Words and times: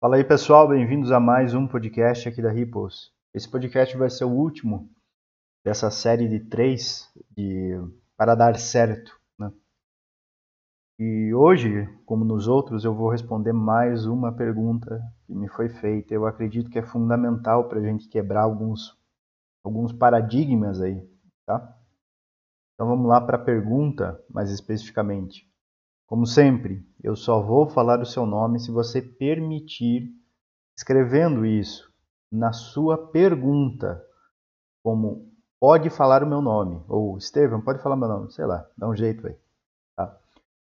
Fala 0.00 0.14
aí 0.14 0.22
pessoal, 0.22 0.68
bem-vindos 0.68 1.10
a 1.10 1.18
mais 1.18 1.54
um 1.54 1.66
podcast 1.66 2.28
aqui 2.28 2.40
da 2.40 2.52
Ripples. 2.52 3.10
Esse 3.34 3.50
podcast 3.50 3.96
vai 3.96 4.08
ser 4.08 4.26
o 4.26 4.30
último 4.30 4.88
dessa 5.64 5.90
série 5.90 6.28
de 6.28 6.38
três 6.38 7.12
de 7.36 7.72
para 8.16 8.36
dar 8.36 8.56
certo. 8.60 9.20
Né? 9.36 9.52
E 11.00 11.34
hoje, 11.34 11.84
como 12.06 12.24
nos 12.24 12.46
outros, 12.46 12.84
eu 12.84 12.94
vou 12.94 13.10
responder 13.10 13.52
mais 13.52 14.06
uma 14.06 14.32
pergunta 14.32 15.02
que 15.26 15.34
me 15.34 15.48
foi 15.48 15.68
feita. 15.68 16.14
Eu 16.14 16.28
acredito 16.28 16.70
que 16.70 16.78
é 16.78 16.82
fundamental 16.86 17.68
para 17.68 17.80
a 17.80 17.82
gente 17.82 18.08
quebrar 18.08 18.42
alguns, 18.42 18.96
alguns 19.64 19.92
paradigmas 19.92 20.80
aí, 20.80 21.04
tá? 21.44 21.76
Então 22.74 22.86
vamos 22.86 23.08
lá 23.08 23.20
para 23.20 23.36
a 23.36 23.44
pergunta 23.44 24.24
mais 24.30 24.52
especificamente. 24.52 25.44
Como 26.08 26.24
sempre, 26.24 26.82
eu 27.04 27.14
só 27.14 27.38
vou 27.38 27.68
falar 27.68 28.00
o 28.00 28.06
seu 28.06 28.24
nome 28.24 28.58
se 28.58 28.70
você 28.70 29.02
permitir 29.02 30.10
escrevendo 30.74 31.44
isso 31.44 31.92
na 32.32 32.50
sua 32.50 32.96
pergunta, 33.08 34.02
como 34.82 35.30
pode 35.60 35.90
falar 35.90 36.22
o 36.24 36.26
meu 36.26 36.40
nome, 36.40 36.82
ou 36.88 37.18
Estevam, 37.18 37.60
pode 37.60 37.82
falar 37.82 37.94
meu 37.94 38.08
nome, 38.08 38.32
sei 38.32 38.46
lá, 38.46 38.66
dá 38.76 38.88
um 38.88 38.96
jeito 38.96 39.26
aí. 39.26 39.36
Tá? 39.94 40.18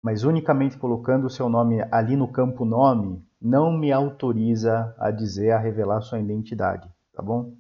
Mas 0.03 0.25
unicamente 0.25 0.77
colocando 0.77 1.25
o 1.25 1.31
seu 1.31 1.49
nome 1.49 1.81
ali 1.91 2.17
no 2.17 2.31
campo 2.31 2.67
nome, 2.67 3.25
não 3.41 3.73
me 3.73 3.91
autoriza 3.91 4.95
a 4.99 5.11
dizer, 5.11 5.53
a 5.53 5.59
revelar 5.59 6.03
sua 6.03 6.21
identidade, 6.21 6.87
tá 7.15 7.23
bom? 7.23 7.55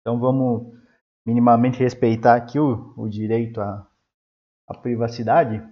Então 0.00 0.18
vamos 0.18 0.74
minimamente 1.24 1.78
respeitar 1.78 2.34
aqui 2.34 2.58
o, 2.58 2.92
o 2.96 3.08
direito 3.08 3.60
à, 3.60 3.86
à 4.66 4.74
privacidade. 4.74 5.62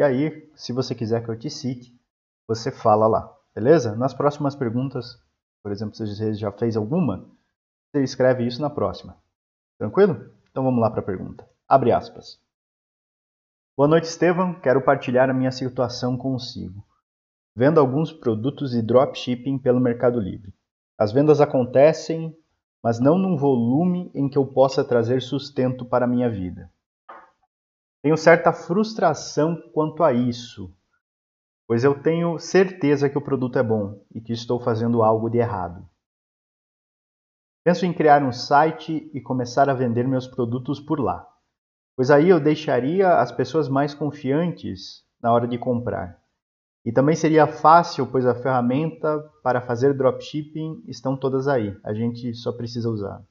E 0.00 0.02
aí, 0.02 0.50
se 0.54 0.72
você 0.72 0.94
quiser 0.94 1.22
que 1.22 1.30
eu 1.30 1.38
te 1.38 1.50
cite, 1.50 1.94
você 2.48 2.70
fala 2.72 3.06
lá, 3.06 3.30
beleza? 3.54 3.94
Nas 3.94 4.14
próximas 4.14 4.56
perguntas, 4.56 5.22
por 5.62 5.70
exemplo, 5.70 5.94
se 5.94 6.06
você 6.06 6.32
já 6.32 6.50
fez 6.50 6.74
alguma, 6.74 7.28
você 7.92 8.02
escreve 8.02 8.46
isso 8.46 8.62
na 8.62 8.70
próxima. 8.70 9.14
Tranquilo? 9.78 10.32
Então 10.50 10.64
vamos 10.64 10.80
lá 10.80 10.90
para 10.90 11.00
a 11.00 11.04
pergunta. 11.04 11.46
Abre 11.68 11.92
aspas. 11.92 12.40
Boa 13.76 13.86
noite, 13.86 14.04
Estevam. 14.04 14.58
Quero 14.58 14.80
partilhar 14.80 15.28
a 15.28 15.34
minha 15.34 15.52
situação 15.52 16.16
consigo. 16.16 16.82
Vendo 17.54 17.78
alguns 17.78 18.10
produtos 18.10 18.70
de 18.70 18.80
dropshipping 18.80 19.58
pelo 19.58 19.80
Mercado 19.80 20.18
Livre. 20.18 20.54
As 20.96 21.12
vendas 21.12 21.42
acontecem, 21.42 22.34
mas 22.82 22.98
não 22.98 23.18
num 23.18 23.36
volume 23.36 24.10
em 24.14 24.30
que 24.30 24.38
eu 24.38 24.46
possa 24.46 24.82
trazer 24.82 25.20
sustento 25.20 25.84
para 25.84 26.06
a 26.06 26.08
minha 26.08 26.30
vida. 26.30 26.72
Tenho 28.02 28.16
certa 28.16 28.50
frustração 28.52 29.60
quanto 29.74 30.02
a 30.02 30.12
isso, 30.12 30.74
pois 31.66 31.84
eu 31.84 32.02
tenho 32.02 32.38
certeza 32.38 33.10
que 33.10 33.18
o 33.18 33.22
produto 33.22 33.58
é 33.58 33.62
bom 33.62 34.02
e 34.14 34.22
que 34.22 34.32
estou 34.32 34.58
fazendo 34.58 35.02
algo 35.02 35.28
de 35.28 35.36
errado. 35.36 35.86
Penso 37.62 37.84
em 37.84 37.92
criar 37.92 38.22
um 38.22 38.32
site 38.32 39.10
e 39.12 39.20
começar 39.20 39.68
a 39.68 39.74
vender 39.74 40.08
meus 40.08 40.26
produtos 40.26 40.80
por 40.80 40.98
lá, 40.98 41.28
pois 41.94 42.10
aí 42.10 42.30
eu 42.30 42.40
deixaria 42.40 43.18
as 43.18 43.30
pessoas 43.30 43.68
mais 43.68 43.92
confiantes 43.92 45.04
na 45.22 45.30
hora 45.30 45.46
de 45.46 45.58
comprar. 45.58 46.18
E 46.82 46.90
também 46.90 47.14
seria 47.14 47.46
fácil, 47.46 48.06
pois 48.06 48.24
a 48.24 48.34
ferramenta 48.34 49.18
para 49.42 49.60
fazer 49.60 49.92
dropshipping 49.92 50.82
estão 50.88 51.14
todas 51.14 51.46
aí, 51.46 51.78
a 51.84 51.92
gente 51.92 52.32
só 52.32 52.50
precisa 52.50 52.88
usar. 52.88 53.22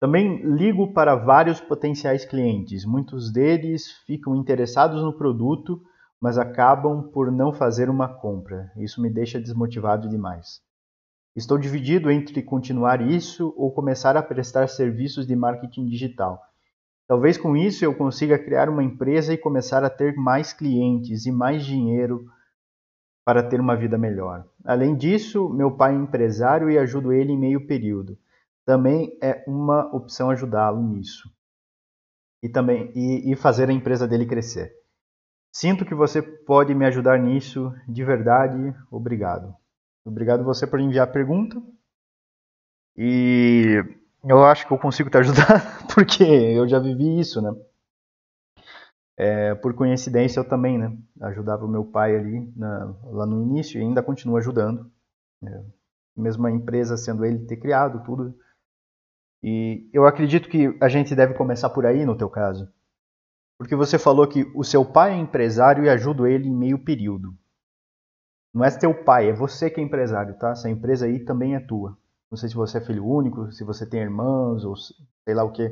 Também 0.00 0.38
ligo 0.42 0.94
para 0.94 1.14
vários 1.14 1.60
potenciais 1.60 2.24
clientes. 2.24 2.86
Muitos 2.86 3.30
deles 3.30 3.92
ficam 4.06 4.34
interessados 4.34 5.02
no 5.02 5.12
produto, 5.12 5.78
mas 6.18 6.38
acabam 6.38 7.02
por 7.12 7.30
não 7.30 7.52
fazer 7.52 7.90
uma 7.90 8.08
compra. 8.08 8.72
Isso 8.78 9.02
me 9.02 9.10
deixa 9.10 9.38
desmotivado 9.38 10.08
demais. 10.08 10.62
Estou 11.36 11.58
dividido 11.58 12.10
entre 12.10 12.42
continuar 12.42 13.02
isso 13.02 13.52
ou 13.58 13.70
começar 13.72 14.16
a 14.16 14.22
prestar 14.22 14.68
serviços 14.68 15.26
de 15.26 15.36
marketing 15.36 15.84
digital. 15.84 16.40
Talvez 17.06 17.36
com 17.36 17.54
isso 17.54 17.84
eu 17.84 17.94
consiga 17.94 18.38
criar 18.38 18.70
uma 18.70 18.82
empresa 18.82 19.34
e 19.34 19.38
começar 19.38 19.84
a 19.84 19.90
ter 19.90 20.14
mais 20.16 20.54
clientes 20.54 21.26
e 21.26 21.30
mais 21.30 21.62
dinheiro 21.62 22.24
para 23.22 23.42
ter 23.42 23.60
uma 23.60 23.76
vida 23.76 23.98
melhor. 23.98 24.46
Além 24.64 24.96
disso, 24.96 25.50
meu 25.50 25.70
pai 25.70 25.94
é 25.94 25.98
empresário 25.98 26.70
e 26.70 26.78
ajudo 26.78 27.12
ele 27.12 27.32
em 27.32 27.38
meio 27.38 27.66
período 27.66 28.16
também 28.64 29.16
é 29.22 29.44
uma 29.46 29.94
opção 29.94 30.30
ajudá-lo 30.30 30.82
nisso 30.82 31.30
e 32.42 32.48
também 32.48 32.92
e, 32.94 33.32
e 33.32 33.36
fazer 33.36 33.68
a 33.68 33.72
empresa 33.72 34.06
dele 34.06 34.26
crescer. 34.26 34.72
Sinto 35.52 35.84
que 35.84 35.94
você 35.94 36.22
pode 36.22 36.74
me 36.74 36.86
ajudar 36.86 37.18
nisso, 37.18 37.74
de 37.88 38.04
verdade, 38.04 38.74
obrigado. 38.90 39.54
Obrigado 40.04 40.44
você 40.44 40.66
por 40.66 40.80
enviar 40.80 41.08
a 41.08 41.10
pergunta. 41.10 41.60
E 42.96 43.82
eu 44.24 44.44
acho 44.44 44.66
que 44.66 44.72
eu 44.72 44.78
consigo 44.78 45.10
te 45.10 45.18
ajudar, 45.18 45.86
porque 45.92 46.22
eu 46.22 46.68
já 46.68 46.78
vivi 46.78 47.18
isso, 47.18 47.42
né? 47.42 47.50
É, 49.16 49.54
por 49.54 49.74
coincidência, 49.74 50.40
eu 50.40 50.48
também, 50.48 50.78
né? 50.78 50.96
Ajudava 51.20 51.64
o 51.64 51.68
meu 51.68 51.84
pai 51.84 52.16
ali 52.16 52.52
na, 52.56 52.94
lá 53.04 53.26
no 53.26 53.42
início 53.42 53.78
e 53.78 53.82
ainda 53.82 54.02
continuo 54.02 54.38
ajudando. 54.38 54.90
É, 55.44 55.62
mesmo 56.16 56.46
a 56.46 56.50
empresa 56.50 56.96
sendo 56.96 57.24
ele 57.24 57.44
ter 57.46 57.56
criado 57.56 58.02
tudo, 58.04 58.34
e 59.42 59.88
eu 59.92 60.06
acredito 60.06 60.48
que 60.48 60.76
a 60.80 60.88
gente 60.88 61.14
deve 61.14 61.34
começar 61.34 61.70
por 61.70 61.86
aí 61.86 62.04
no 62.04 62.16
teu 62.16 62.28
caso. 62.28 62.68
Porque 63.58 63.76
você 63.76 63.98
falou 63.98 64.26
que 64.26 64.50
o 64.54 64.64
seu 64.64 64.84
pai 64.84 65.12
é 65.12 65.16
empresário 65.16 65.84
e 65.84 65.88
ajuda 65.88 66.30
ele 66.30 66.48
em 66.48 66.56
meio 66.56 66.78
período. 66.78 67.34
Não 68.52 68.64
é 68.64 68.70
teu 68.70 68.92
pai, 69.04 69.28
é 69.28 69.32
você 69.32 69.70
que 69.70 69.80
é 69.80 69.84
empresário, 69.84 70.36
tá? 70.38 70.50
Essa 70.50 70.68
empresa 70.68 71.06
aí 71.06 71.20
também 71.20 71.54
é 71.54 71.60
tua. 71.60 71.96
Não 72.30 72.36
sei 72.36 72.48
se 72.48 72.54
você 72.54 72.78
é 72.78 72.80
filho 72.80 73.06
único, 73.06 73.50
se 73.52 73.64
você 73.64 73.88
tem 73.88 74.00
irmãos 74.00 74.64
ou 74.64 74.76
sei 74.76 75.34
lá 75.34 75.44
o 75.44 75.52
que. 75.52 75.70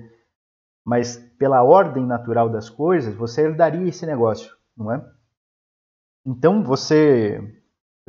Mas 0.85 1.17
pela 1.39 1.63
ordem 1.63 2.07
natural 2.07 2.49
das 2.49 2.71
coisas, 2.71 3.15
você 3.15 3.43
herdaria 3.43 3.89
esse 3.89 4.07
negócio, 4.07 4.55
não 4.77 4.93
é? 4.93 5.05
Então 6.27 6.63
você, 6.63 7.41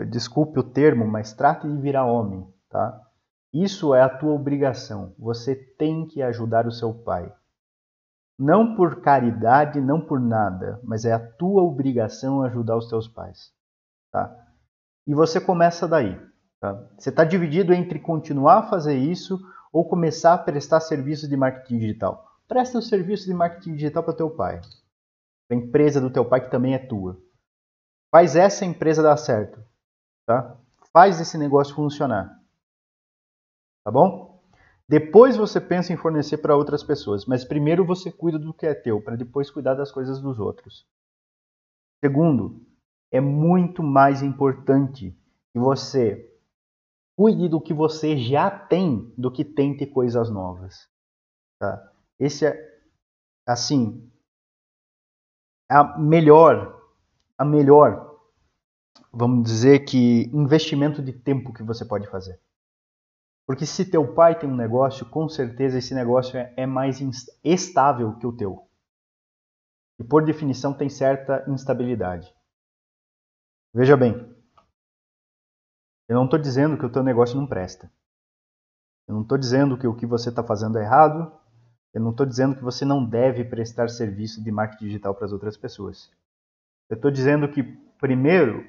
desculpe 0.09 0.59
o 0.59 0.63
termo, 0.63 1.07
mas 1.07 1.33
trate 1.33 1.67
de 1.67 1.77
virar 1.81 2.05
homem, 2.05 2.45
tá? 2.69 3.08
Isso 3.53 3.95
é 3.95 4.01
a 4.01 4.09
tua 4.09 4.33
obrigação. 4.33 5.13
Você 5.17 5.55
tem 5.55 6.05
que 6.05 6.21
ajudar 6.21 6.67
o 6.67 6.71
seu 6.71 6.93
pai. 6.93 7.33
Não 8.37 8.75
por 8.75 9.01
caridade, 9.01 9.81
não 9.81 9.99
por 9.99 10.19
nada, 10.19 10.79
mas 10.83 11.03
é 11.03 11.11
a 11.11 11.19
tua 11.19 11.63
obrigação 11.63 12.41
ajudar 12.43 12.77
os 12.77 12.87
teus 12.87 13.07
pais. 13.07 13.51
Tá? 14.11 14.33
E 15.05 15.13
você 15.13 15.41
começa 15.41 15.87
daí. 15.87 16.17
Tá? 16.59 16.73
Você 16.97 17.09
está 17.09 17.23
dividido 17.23 17.73
entre 17.73 17.99
continuar 17.99 18.59
a 18.59 18.69
fazer 18.69 18.95
isso 18.95 19.39
ou 19.73 19.87
começar 19.87 20.33
a 20.33 20.37
prestar 20.37 20.79
serviço 20.79 21.27
de 21.27 21.35
marketing 21.35 21.79
digital. 21.79 22.25
Presta 22.47 22.77
o 22.77 22.81
serviço 22.81 23.25
de 23.25 23.33
marketing 23.33 23.73
digital 23.73 24.03
para 24.03 24.15
teu 24.15 24.29
pai. 24.29 24.61
A 25.49 25.55
empresa 25.55 25.99
do 25.99 26.09
teu 26.09 26.23
pai 26.23 26.41
que 26.41 26.51
também 26.51 26.75
é 26.75 26.79
tua. 26.79 27.17
Faz 28.11 28.35
essa 28.35 28.65
empresa 28.65 29.03
dar 29.03 29.17
certo. 29.17 29.63
Tá? 30.25 30.55
Faz 30.93 31.19
esse 31.19 31.37
negócio 31.37 31.75
funcionar. 31.75 32.39
Tá 33.89 33.91
bom? 33.91 34.39
Depois 34.87 35.35
você 35.35 35.59
pensa 35.59 35.91
em 35.91 35.97
fornecer 35.97 36.37
para 36.37 36.55
outras 36.55 36.83
pessoas, 36.83 37.25
mas 37.25 37.43
primeiro 37.43 37.83
você 37.83 38.11
cuida 38.11 38.37
do 38.37 38.53
que 38.53 38.67
é 38.67 38.73
teu, 38.75 39.01
para 39.01 39.15
depois 39.15 39.49
cuidar 39.49 39.73
das 39.73 39.91
coisas 39.91 40.21
dos 40.21 40.37
outros. 40.37 40.85
Segundo, 41.99 42.63
é 43.11 43.19
muito 43.19 43.81
mais 43.81 44.21
importante 44.21 45.17
que 45.51 45.59
você 45.59 46.31
cuide 47.17 47.49
do 47.49 47.59
que 47.59 47.73
você 47.73 48.15
já 48.15 48.51
tem 48.51 49.11
do 49.17 49.31
que 49.31 49.43
tente 49.43 49.87
coisas 49.87 50.29
novas. 50.29 50.87
Tá? 51.59 51.91
Esse 52.19 52.45
é, 52.45 52.79
assim, 53.43 54.07
a 55.67 55.97
melhor, 55.97 56.79
a 57.35 57.43
melhor, 57.43 58.19
vamos 59.11 59.49
dizer 59.49 59.79
que 59.79 60.29
investimento 60.31 61.01
de 61.01 61.11
tempo 61.11 61.51
que 61.51 61.63
você 61.63 61.83
pode 61.83 62.07
fazer. 62.07 62.39
Porque 63.49 63.65
se 63.65 63.83
teu 63.83 64.13
pai 64.13 64.37
tem 64.37 64.47
um 64.47 64.55
negócio, 64.55 65.09
com 65.09 65.27
certeza 65.27 65.79
esse 65.79 65.95
negócio 65.95 66.37
é, 66.37 66.53
é 66.55 66.67
mais 66.67 66.99
estável 67.43 68.15
que 68.19 68.27
o 68.27 68.31
teu. 68.31 68.69
E 69.97 70.03
por 70.03 70.23
definição 70.23 70.71
tem 70.71 70.87
certa 70.87 71.43
instabilidade. 71.49 72.31
Veja 73.73 73.97
bem, 73.97 74.13
eu 76.07 76.15
não 76.15 76.25
estou 76.25 76.37
dizendo 76.37 76.77
que 76.77 76.85
o 76.85 76.91
teu 76.91 77.01
negócio 77.01 77.35
não 77.37 77.47
presta. 77.47 77.91
Eu 79.07 79.15
não 79.15 79.23
estou 79.23 79.35
dizendo 79.35 79.79
que 79.79 79.87
o 79.87 79.95
que 79.95 80.05
você 80.05 80.29
está 80.29 80.43
fazendo 80.43 80.77
é 80.77 80.83
errado. 80.83 81.35
Eu 81.91 82.01
não 82.01 82.11
estou 82.11 82.27
dizendo 82.27 82.55
que 82.55 82.61
você 82.61 82.85
não 82.85 83.03
deve 83.03 83.43
prestar 83.43 83.89
serviço 83.89 84.43
de 84.43 84.51
marketing 84.51 84.85
digital 84.85 85.15
para 85.15 85.25
as 85.25 85.31
outras 85.31 85.57
pessoas. 85.57 86.11
Eu 86.87 86.97
estou 86.97 87.09
dizendo 87.09 87.51
que, 87.51 87.63
primeiro, 87.99 88.63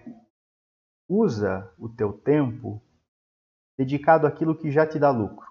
usa 1.07 1.71
o 1.79 1.87
teu 1.87 2.15
tempo 2.15 2.83
dedicado 3.81 4.27
àquilo 4.27 4.55
que 4.55 4.71
já 4.71 4.87
te 4.87 4.99
dá 4.99 5.11
lucro. 5.11 5.51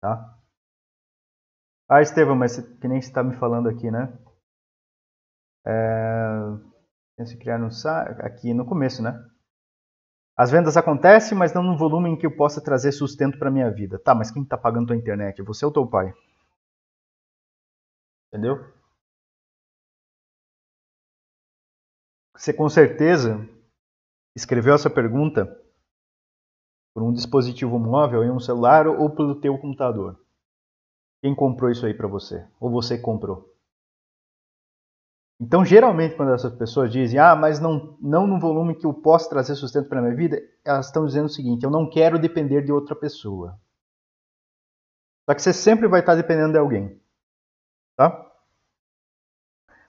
Tá? 0.00 0.38
Ah, 1.86 2.00
Estevam, 2.00 2.34
mas 2.34 2.56
que 2.56 2.88
nem 2.88 2.98
você 2.98 3.08
está 3.08 3.22
me 3.22 3.36
falando 3.36 3.68
aqui, 3.68 3.90
né? 3.90 4.18
É... 5.66 5.72
Pensa 7.14 7.34
em 7.34 7.38
criar 7.38 7.62
um 7.62 7.70
site 7.70 8.22
aqui 8.22 8.54
no 8.54 8.64
começo, 8.64 9.02
né? 9.02 9.12
As 10.34 10.50
vendas 10.50 10.78
acontecem, 10.78 11.36
mas 11.36 11.52
não 11.52 11.62
no 11.62 11.76
volume 11.76 12.08
em 12.08 12.18
que 12.18 12.24
eu 12.24 12.34
possa 12.34 12.64
trazer 12.64 12.90
sustento 12.92 13.38
para 13.38 13.50
minha 13.50 13.70
vida. 13.70 13.98
Tá, 13.98 14.14
mas 14.14 14.30
quem 14.30 14.42
está 14.42 14.56
pagando 14.56 14.86
tua 14.86 14.96
internet? 14.96 15.42
Você 15.42 15.66
ou 15.66 15.72
teu 15.72 15.86
pai? 15.86 16.14
Entendeu? 18.28 18.56
Você 22.34 22.50
com 22.54 22.66
certeza 22.70 23.46
escreveu 24.34 24.74
essa 24.74 24.88
pergunta 24.88 25.61
por 26.94 27.02
um 27.02 27.12
dispositivo 27.12 27.78
móvel, 27.78 28.22
em 28.24 28.30
um 28.30 28.40
celular 28.40 28.86
ou 28.86 29.10
pelo 29.10 29.40
teu 29.40 29.56
computador. 29.58 30.18
Quem 31.22 31.34
comprou 31.34 31.70
isso 31.70 31.86
aí 31.86 31.94
para 31.94 32.08
você? 32.08 32.46
Ou 32.60 32.70
você 32.70 32.98
comprou? 32.98 33.52
Então, 35.40 35.64
geralmente, 35.64 36.14
quando 36.14 36.32
essas 36.32 36.54
pessoas 36.54 36.92
dizem, 36.92 37.18
ah, 37.18 37.34
mas 37.34 37.58
não, 37.58 37.96
não 38.00 38.26
no 38.26 38.38
volume 38.38 38.76
que 38.76 38.86
eu 38.86 38.94
posso 38.94 39.28
trazer 39.28 39.56
sustento 39.56 39.88
para 39.88 40.00
minha 40.00 40.14
vida, 40.14 40.40
elas 40.64 40.86
estão 40.86 41.04
dizendo 41.04 41.26
o 41.26 41.28
seguinte: 41.28 41.64
eu 41.64 41.70
não 41.70 41.88
quero 41.88 42.18
depender 42.18 42.62
de 42.62 42.70
outra 42.70 42.94
pessoa. 42.94 43.58
Só 45.28 45.34
que 45.34 45.42
você 45.42 45.52
sempre 45.52 45.88
vai 45.88 46.00
estar 46.00 46.14
dependendo 46.14 46.52
de 46.52 46.58
alguém. 46.58 47.00
Tá? 47.96 48.30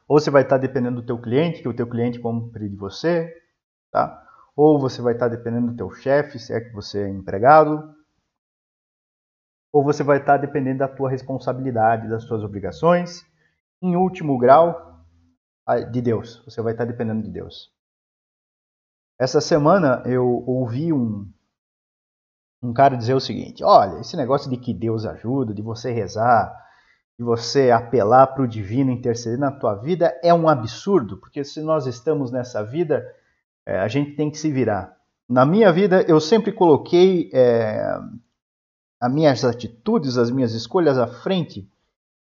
Ou 0.07 0.19
você 0.19 0.29
vai 0.29 0.43
estar 0.43 0.57
dependendo 0.57 1.01
do 1.01 1.05
teu 1.05 1.19
cliente, 1.19 1.61
que 1.61 1.67
o 1.67 1.75
teu 1.75 1.87
cliente 1.87 2.19
compre 2.19 2.67
de 2.67 2.75
você, 2.75 3.31
tá? 3.91 4.22
Ou 4.55 4.79
você 4.79 5.01
vai 5.01 5.13
estar 5.13 5.27
dependendo 5.27 5.71
do 5.71 5.77
teu 5.77 5.91
chefe, 5.91 6.37
se 6.39 6.53
é 6.53 6.61
que 6.61 6.71
você 6.71 7.03
é 7.03 7.09
empregado. 7.09 7.93
Ou 9.71 9.83
você 9.83 10.03
vai 10.03 10.19
estar 10.19 10.37
dependendo 10.37 10.79
da 10.79 10.87
tua 10.87 11.09
responsabilidade, 11.09 12.09
das 12.09 12.23
suas 12.23 12.43
obrigações. 12.43 13.25
Em 13.81 13.95
último 13.95 14.37
grau, 14.37 14.93
de 15.91 16.01
Deus. 16.01 16.43
Você 16.45 16.61
vai 16.61 16.73
estar 16.73 16.85
dependendo 16.85 17.23
de 17.23 17.29
Deus. 17.29 17.71
Essa 19.19 19.39
semana 19.39 20.03
eu 20.05 20.25
ouvi 20.45 20.91
um, 20.91 21.31
um 22.61 22.73
cara 22.73 22.97
dizer 22.97 23.13
o 23.13 23.19
seguinte: 23.19 23.63
olha, 23.63 23.99
esse 23.99 24.17
negócio 24.17 24.49
de 24.49 24.57
que 24.57 24.73
Deus 24.73 25.05
ajuda, 25.05 25.53
de 25.53 25.61
você 25.61 25.91
rezar, 25.91 26.53
de 27.17 27.23
você 27.23 27.71
apelar 27.71 28.27
para 28.27 28.43
o 28.43 28.47
divino 28.47 28.91
interceder 28.91 29.39
na 29.39 29.51
tua 29.51 29.75
vida 29.75 30.13
é 30.23 30.33
um 30.33 30.49
absurdo, 30.49 31.17
porque 31.17 31.43
se 31.43 31.61
nós 31.61 31.85
estamos 31.85 32.31
nessa 32.31 32.63
vida, 32.63 33.05
é, 33.65 33.79
a 33.79 33.87
gente 33.87 34.15
tem 34.15 34.29
que 34.29 34.37
se 34.37 34.51
virar. 34.51 34.95
Na 35.29 35.45
minha 35.45 35.71
vida, 35.71 36.01
eu 36.07 36.19
sempre 36.19 36.51
coloquei 36.51 37.29
é, 37.33 37.81
as 38.99 39.13
minhas 39.13 39.43
atitudes, 39.43 40.17
as 40.17 40.29
minhas 40.29 40.53
escolhas 40.53 40.97
à 40.97 41.07
frente, 41.07 41.69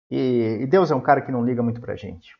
e, 0.09 0.59
e 0.61 0.67
Deus 0.67 0.89
é 0.91 0.95
um 0.95 1.01
cara 1.01 1.21
que 1.21 1.31
não 1.31 1.45
liga 1.45 1.61
muito 1.61 1.79
para 1.79 1.95
gente. 1.95 2.35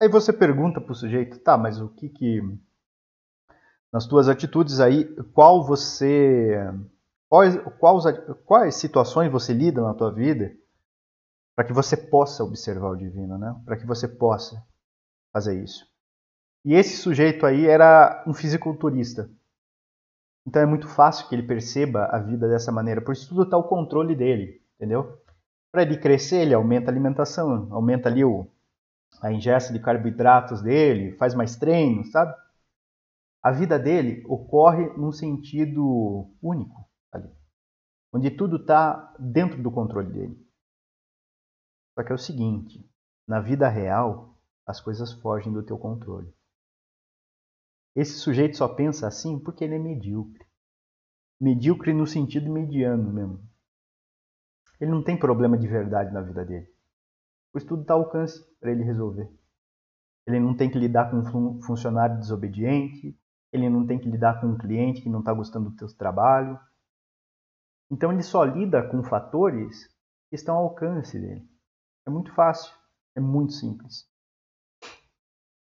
Aí 0.00 0.08
você 0.08 0.32
pergunta 0.32 0.80
para 0.80 0.92
o 0.92 0.94
sujeito, 0.94 1.38
tá, 1.40 1.58
mas 1.58 1.80
o 1.80 1.88
que 1.90 2.08
que 2.08 2.40
nas 3.92 4.06
tuas 4.06 4.28
atitudes 4.28 4.80
aí, 4.80 5.04
qual 5.34 5.66
você 5.66 6.56
quais, 7.28 7.56
quais, 7.78 8.04
quais 8.46 8.74
situações 8.76 9.30
você 9.30 9.52
lida 9.52 9.82
na 9.82 9.94
tua 9.94 10.12
vida 10.12 10.52
para 11.54 11.64
que 11.64 11.72
você 11.72 11.96
possa 11.96 12.42
observar 12.42 12.90
o 12.90 12.96
divino, 12.96 13.36
né? 13.36 13.54
Para 13.64 13.76
que 13.76 13.86
você 13.86 14.08
possa 14.08 14.64
fazer 15.32 15.62
isso. 15.62 15.84
E 16.64 16.74
esse 16.74 16.96
sujeito 16.96 17.46
aí 17.46 17.66
era 17.66 18.22
um 18.26 18.34
fisiculturista. 18.34 19.30
Então 20.46 20.60
é 20.60 20.66
muito 20.66 20.88
fácil 20.88 21.28
que 21.28 21.34
ele 21.34 21.46
perceba 21.46 22.06
a 22.06 22.18
vida 22.18 22.48
dessa 22.48 22.72
maneira, 22.72 23.00
por 23.00 23.12
isso 23.12 23.28
tudo 23.28 23.42
está 23.42 23.56
o 23.56 23.68
controle 23.68 24.14
dele, 24.14 24.62
entendeu? 24.74 25.18
Para 25.70 25.82
ele 25.82 25.98
crescer, 25.98 26.42
ele 26.42 26.54
aumenta 26.54 26.90
a 26.90 26.92
alimentação, 26.92 27.72
aumenta 27.72 28.08
ali 28.08 28.24
o, 28.24 28.50
a 29.22 29.32
ingesta 29.32 29.72
de 29.72 29.80
carboidratos 29.80 30.62
dele, 30.62 31.16
faz 31.16 31.34
mais 31.34 31.56
treino, 31.56 32.04
sabe? 32.06 32.34
A 33.42 33.52
vida 33.52 33.78
dele 33.78 34.24
ocorre 34.26 34.88
num 34.96 35.12
sentido 35.12 36.30
único 36.42 36.88
ali, 37.12 37.30
onde 38.12 38.30
tudo 38.30 38.56
está 38.56 39.14
dentro 39.18 39.62
do 39.62 39.70
controle 39.70 40.12
dele. 40.12 40.50
Só 41.94 42.04
que 42.04 42.12
é 42.12 42.14
o 42.14 42.18
seguinte, 42.18 42.84
na 43.26 43.40
vida 43.40 43.68
real, 43.68 44.36
as 44.66 44.80
coisas 44.80 45.12
fogem 45.12 45.52
do 45.52 45.62
teu 45.62 45.78
controle. 45.78 46.32
Esse 48.00 48.14
sujeito 48.14 48.56
só 48.56 48.68
pensa 48.68 49.06
assim 49.06 49.38
porque 49.38 49.64
ele 49.64 49.74
é 49.74 49.78
medíocre. 49.78 50.46
Medíocre 51.40 51.92
no 51.92 52.06
sentido 52.06 52.50
mediano 52.50 53.12
mesmo. 53.12 53.40
Ele 54.80 54.90
não 54.90 55.04
tem 55.04 55.18
problema 55.18 55.58
de 55.58 55.68
verdade 55.68 56.12
na 56.12 56.22
vida 56.22 56.44
dele 56.44 56.80
pois 57.52 57.64
tudo 57.64 57.82
está 57.82 57.94
ao 57.94 58.00
alcance 58.00 58.44
para 58.58 58.70
ele 58.70 58.84
resolver. 58.84 59.30
Ele 60.26 60.38
não 60.38 60.56
tem 60.56 60.70
que 60.70 60.78
lidar 60.78 61.10
com 61.10 61.18
um 61.18 61.62
funcionário 61.62 62.18
desobediente, 62.18 63.18
ele 63.52 63.68
não 63.68 63.86
tem 63.86 63.98
que 63.98 64.08
lidar 64.08 64.40
com 64.40 64.46
um 64.46 64.58
cliente 64.58 65.00
que 65.00 65.08
não 65.08 65.20
está 65.20 65.32
gostando 65.32 65.70
do 65.70 65.78
seu 65.78 65.96
trabalho. 65.96 66.58
Então 67.90 68.12
ele 68.12 68.22
só 68.22 68.44
lida 68.44 68.86
com 68.88 69.02
fatores 69.02 69.88
que 70.28 70.36
estão 70.36 70.56
ao 70.56 70.64
alcance 70.64 71.18
dele. 71.18 71.48
É 72.06 72.10
muito 72.10 72.32
fácil, 72.32 72.72
é 73.16 73.20
muito 73.20 73.52
simples. 73.54 74.08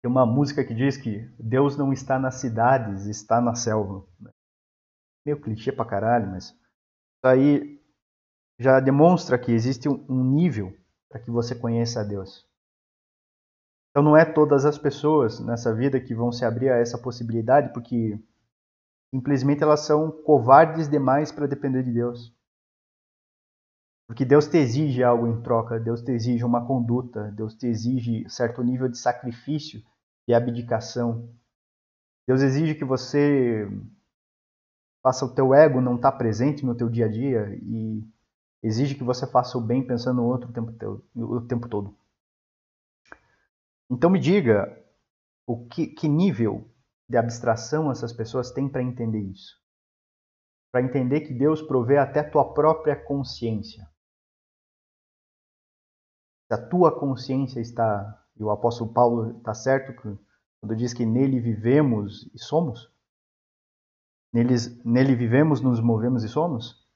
Tem 0.02 0.10
uma 0.10 0.24
música 0.24 0.64
que 0.64 0.74
diz 0.74 0.96
que 0.96 1.28
Deus 1.38 1.76
não 1.76 1.92
está 1.92 2.18
nas 2.18 2.36
cidades, 2.36 3.06
está 3.06 3.40
na 3.40 3.54
selva. 3.54 4.06
Meio 5.26 5.40
clichê 5.40 5.70
pra 5.70 5.84
caralho, 5.84 6.30
mas 6.30 6.44
isso 6.44 7.26
aí 7.26 7.80
já 8.58 8.80
demonstra 8.80 9.38
que 9.38 9.52
existe 9.52 9.88
um 9.88 10.24
nível 10.24 10.74
para 11.08 11.20
que 11.20 11.30
você 11.30 11.54
conheça 11.54 12.00
a 12.00 12.04
Deus. 12.04 12.48
Então 13.90 14.02
não 14.02 14.16
é 14.16 14.24
todas 14.24 14.64
as 14.64 14.78
pessoas 14.78 15.38
nessa 15.40 15.74
vida 15.74 16.00
que 16.00 16.14
vão 16.14 16.32
se 16.32 16.44
abrir 16.44 16.70
a 16.70 16.76
essa 16.76 16.96
possibilidade, 16.96 17.72
porque 17.72 18.18
simplesmente 19.14 19.62
elas 19.62 19.80
são 19.80 20.10
covardes 20.10 20.88
demais 20.88 21.30
para 21.30 21.46
depender 21.46 21.82
de 21.82 21.92
Deus. 21.92 22.34
Porque 24.06 24.24
Deus 24.24 24.46
te 24.46 24.56
exige 24.56 25.02
algo 25.02 25.26
em 25.26 25.42
troca, 25.42 25.78
Deus 25.78 26.00
te 26.02 26.10
exige 26.12 26.44
uma 26.44 26.66
conduta, 26.66 27.30
Deus 27.32 27.54
te 27.54 27.66
exige 27.66 28.28
certo 28.28 28.62
nível 28.62 28.88
de 28.88 28.98
sacrifício 28.98 29.82
e 30.30 30.34
abdicação. 30.34 31.28
Deus 32.26 32.40
exige 32.40 32.76
que 32.76 32.84
você 32.84 33.68
faça 35.02 35.24
o 35.24 35.34
teu 35.34 35.52
ego 35.52 35.80
não 35.80 35.96
estar 35.96 36.12
tá 36.12 36.18
presente 36.18 36.64
no 36.64 36.76
teu 36.76 36.88
dia 36.88 37.06
a 37.06 37.08
dia 37.08 37.58
e 37.62 38.06
exige 38.62 38.94
que 38.94 39.02
você 39.02 39.26
faça 39.26 39.58
o 39.58 39.60
bem 39.60 39.84
pensando 39.84 40.18
no 40.18 40.26
outro 40.26 40.48
o 40.48 40.52
tempo, 40.52 41.04
o 41.16 41.40
tempo 41.46 41.68
todo. 41.68 41.98
Então 43.90 44.08
me 44.08 44.20
diga 44.20 44.78
o 45.46 45.66
que, 45.66 45.88
que 45.88 46.08
nível 46.08 46.70
de 47.08 47.16
abstração 47.16 47.90
essas 47.90 48.12
pessoas 48.12 48.52
têm 48.52 48.68
para 48.68 48.82
entender 48.82 49.20
isso. 49.20 49.58
Para 50.70 50.82
entender 50.82 51.22
que 51.22 51.34
Deus 51.34 51.60
provê 51.60 51.98
até 51.98 52.20
a 52.20 52.30
tua 52.30 52.54
própria 52.54 52.94
consciência. 52.94 53.84
Se 56.46 56.54
a 56.54 56.68
tua 56.68 56.96
consciência 56.96 57.58
está, 57.60 58.19
e 58.40 58.42
o 58.42 58.50
apóstolo 58.50 58.90
Paulo 58.90 59.36
está 59.36 59.52
certo 59.52 59.92
quando 60.60 60.74
diz 60.74 60.94
que 60.94 61.04
nele 61.04 61.38
vivemos 61.38 62.28
e 62.34 62.38
somos, 62.38 62.90
nele, 64.32 64.54
nele 64.82 65.14
vivemos, 65.14 65.60
nos 65.60 65.78
movemos 65.78 66.24
e 66.24 66.28
somos, 66.28 66.88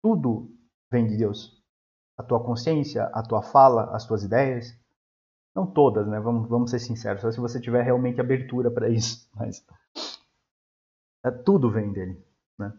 tudo 0.00 0.56
vem 0.90 1.08
de 1.08 1.16
Deus. 1.16 1.60
A 2.16 2.22
tua 2.22 2.42
consciência, 2.42 3.04
a 3.06 3.22
tua 3.22 3.42
fala, 3.42 3.94
as 3.94 4.06
tuas 4.06 4.22
ideias. 4.22 4.78
Não 5.54 5.66
todas, 5.66 6.06
né? 6.06 6.20
Vamos, 6.20 6.48
vamos 6.48 6.70
ser 6.70 6.78
sinceros. 6.78 7.20
Só 7.20 7.30
se 7.30 7.40
você 7.40 7.60
tiver 7.60 7.82
realmente 7.82 8.20
abertura 8.20 8.70
para 8.70 8.88
isso. 8.88 9.28
Mas 9.34 9.66
é, 11.24 11.30
tudo 11.30 11.70
vem 11.70 11.92
dele. 11.92 12.24
Né? 12.58 12.72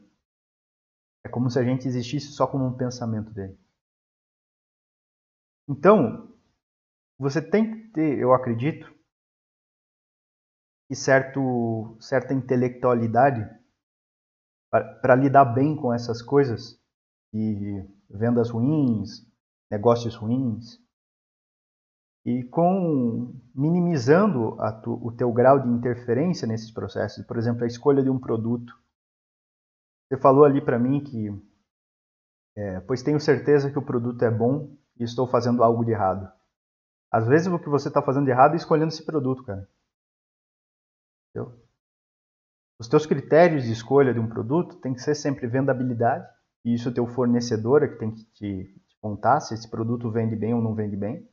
É 1.25 1.29
como 1.29 1.49
se 1.49 1.59
a 1.59 1.63
gente 1.63 1.87
existisse 1.87 2.27
só 2.27 2.47
como 2.47 2.65
um 2.65 2.77
pensamento 2.77 3.31
dele. 3.31 3.59
Então, 5.67 6.36
você 7.17 7.41
tem 7.41 7.71
que 7.71 7.87
ter, 7.89 8.19
eu 8.19 8.33
acredito, 8.33 8.93
e 10.89 10.95
certo, 10.95 11.97
certa 11.99 12.33
intelectualidade 12.33 13.45
para 14.69 15.15
lidar 15.15 15.45
bem 15.45 15.75
com 15.75 15.93
essas 15.93 16.21
coisas 16.21 16.79
e 17.33 17.83
vendas 18.09 18.49
ruins, 18.49 19.25
negócios 19.69 20.15
ruins, 20.15 20.79
e 22.25 22.43
com 22.43 23.33
minimizando 23.55 24.57
tu, 24.83 24.93
o 25.01 25.11
teu 25.13 25.31
grau 25.31 25.59
de 25.59 25.69
interferência 25.69 26.47
nesses 26.47 26.71
processos. 26.71 27.25
Por 27.25 27.37
exemplo, 27.37 27.63
a 27.63 27.67
escolha 27.67 28.03
de 28.03 28.09
um 28.09 28.19
produto. 28.19 28.73
Você 30.09 30.19
falou 30.19 30.43
ali 30.43 30.61
para 30.61 30.77
mim 30.77 31.01
que, 31.01 31.29
é, 32.55 32.81
pois 32.81 33.01
tenho 33.01 33.19
certeza 33.19 33.71
que 33.71 33.79
o 33.79 33.85
produto 33.85 34.23
é 34.23 34.31
bom 34.31 34.75
e 34.99 35.03
estou 35.03 35.25
fazendo 35.25 35.63
algo 35.63 35.85
de 35.85 35.91
errado. 35.91 36.36
Às 37.11 37.27
vezes 37.27 37.47
o 37.47 37.59
que 37.59 37.69
você 37.69 37.87
está 37.87 38.01
fazendo 38.01 38.25
de 38.25 38.31
errado 38.31 38.53
é 38.53 38.57
escolhendo 38.57 38.89
esse 38.89 39.05
produto, 39.05 39.43
cara. 39.43 39.67
Entendeu? 41.29 41.67
Os 42.79 42.87
teus 42.87 43.05
critérios 43.05 43.63
de 43.63 43.71
escolha 43.71 44.13
de 44.13 44.19
um 44.19 44.27
produto 44.27 44.79
tem 44.79 44.93
que 44.93 45.01
ser 45.01 45.15
sempre 45.15 45.47
vendabilidade, 45.47 46.27
e 46.63 46.73
isso 46.73 46.89
o 46.89 46.93
teu 46.93 47.07
fornecedor 47.07 47.83
é 47.83 47.87
que 47.87 47.97
tem 47.97 48.13
que 48.13 48.23
te, 48.25 48.81
te 48.87 48.97
contar 49.01 49.39
se 49.39 49.53
esse 49.53 49.69
produto 49.69 50.11
vende 50.11 50.35
bem 50.35 50.53
ou 50.53 50.61
não 50.61 50.75
vende 50.75 50.95
bem. 50.95 51.27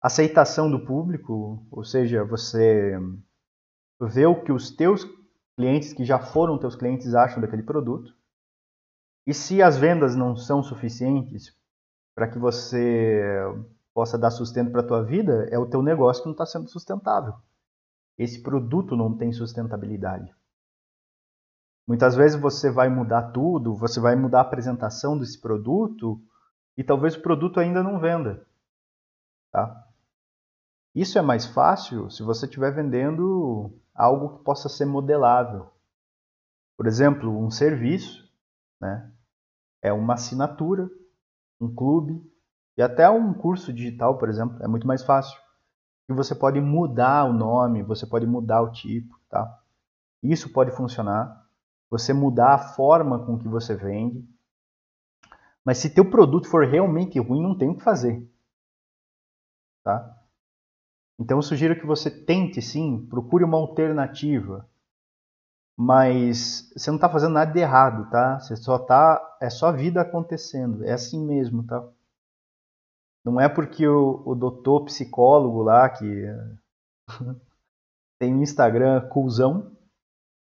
Aceitação 0.00 0.70
do 0.70 0.84
público, 0.84 1.66
ou 1.70 1.82
seja, 1.82 2.24
você 2.24 2.92
vê 4.00 4.26
o 4.26 4.44
que 4.44 4.52
os 4.52 4.70
teus 4.70 5.04
clientes 5.56 5.92
que 5.92 6.04
já 6.04 6.18
foram 6.18 6.58
teus 6.58 6.76
clientes 6.76 7.14
acham 7.14 7.40
daquele 7.40 7.62
produto. 7.62 8.14
E 9.26 9.32
se 9.32 9.62
as 9.62 9.78
vendas 9.78 10.14
não 10.14 10.36
são 10.36 10.62
suficientes 10.62 11.56
para 12.14 12.28
que 12.28 12.38
você 12.38 13.20
possa 13.92 14.18
dar 14.18 14.30
sustento 14.30 14.70
para 14.70 14.80
a 14.80 14.86
tua 14.86 15.02
vida, 15.02 15.48
é 15.50 15.58
o 15.58 15.68
teu 15.68 15.82
negócio 15.82 16.22
que 16.22 16.28
não 16.28 16.32
está 16.34 16.46
sendo 16.46 16.68
sustentável. 16.68 17.34
Esse 18.16 18.42
produto 18.42 18.96
não 18.96 19.16
tem 19.16 19.32
sustentabilidade. 19.32 20.34
Muitas 21.86 22.14
vezes 22.14 22.40
você 22.40 22.70
vai 22.70 22.88
mudar 22.88 23.30
tudo, 23.32 23.74
você 23.74 24.00
vai 24.00 24.16
mudar 24.16 24.38
a 24.38 24.42
apresentação 24.42 25.18
desse 25.18 25.40
produto 25.40 26.20
e 26.76 26.82
talvez 26.82 27.14
o 27.14 27.22
produto 27.22 27.60
ainda 27.60 27.82
não 27.82 28.00
venda. 28.00 28.46
Tá? 29.52 29.86
Isso 30.94 31.18
é 31.18 31.22
mais 31.22 31.44
fácil 31.46 32.10
se 32.10 32.22
você 32.22 32.46
estiver 32.46 32.72
vendendo 32.72 33.72
algo 33.94 34.38
que 34.38 34.44
possa 34.44 34.68
ser 34.68 34.86
modelável. 34.86 35.70
Por 36.76 36.86
exemplo, 36.86 37.38
um 37.38 37.50
serviço, 37.50 38.28
né? 38.80 39.12
é 39.82 39.92
uma 39.92 40.14
assinatura, 40.14 40.90
um 41.64 41.74
clube 41.74 42.22
e 42.76 42.82
até 42.82 43.08
um 43.08 43.32
curso 43.32 43.72
digital, 43.72 44.18
por 44.18 44.28
exemplo, 44.28 44.62
é 44.62 44.68
muito 44.68 44.86
mais 44.86 45.02
fácil. 45.02 45.38
E 46.08 46.12
você 46.12 46.34
pode 46.34 46.60
mudar 46.60 47.24
o 47.24 47.32
nome, 47.32 47.82
você 47.82 48.06
pode 48.06 48.26
mudar 48.26 48.62
o 48.62 48.70
tipo, 48.70 49.18
tá? 49.28 49.60
Isso 50.22 50.52
pode 50.52 50.70
funcionar. 50.70 51.44
Você 51.90 52.12
mudar 52.12 52.54
a 52.54 52.58
forma 52.58 53.24
com 53.24 53.38
que 53.38 53.46
você 53.46 53.74
vende. 53.74 54.26
Mas 55.64 55.78
se 55.78 55.94
teu 55.94 56.10
produto 56.10 56.48
for 56.48 56.66
realmente 56.66 57.18
ruim, 57.18 57.42
não 57.42 57.56
tem 57.56 57.70
o 57.70 57.76
que 57.76 57.82
fazer. 57.82 58.28
Tá? 59.82 60.18
Então 61.18 61.38
eu 61.38 61.42
sugiro 61.42 61.78
que 61.78 61.86
você 61.86 62.10
tente 62.10 62.60
sim, 62.60 63.06
procure 63.06 63.44
uma 63.44 63.58
alternativa. 63.58 64.68
Mas 65.76 66.72
você 66.76 66.90
não 66.90 66.96
está 66.96 67.08
fazendo 67.08 67.32
nada 67.32 67.52
de 67.52 67.58
errado, 67.58 68.08
tá? 68.10 68.38
Você 68.38 68.56
só 68.56 68.78
tá, 68.78 69.20
é 69.40 69.50
só 69.50 69.68
a 69.68 69.72
vida 69.72 70.00
acontecendo, 70.00 70.84
é 70.84 70.92
assim 70.92 71.24
mesmo, 71.24 71.66
tá? 71.66 71.84
Não 73.24 73.40
é 73.40 73.48
porque 73.48 73.86
o, 73.86 74.22
o 74.24 74.34
doutor 74.34 74.84
psicólogo 74.84 75.62
lá 75.62 75.88
que 75.88 76.26
tem 78.20 78.34
um 78.34 78.42
Instagram 78.42 79.08
coolzão 79.08 79.74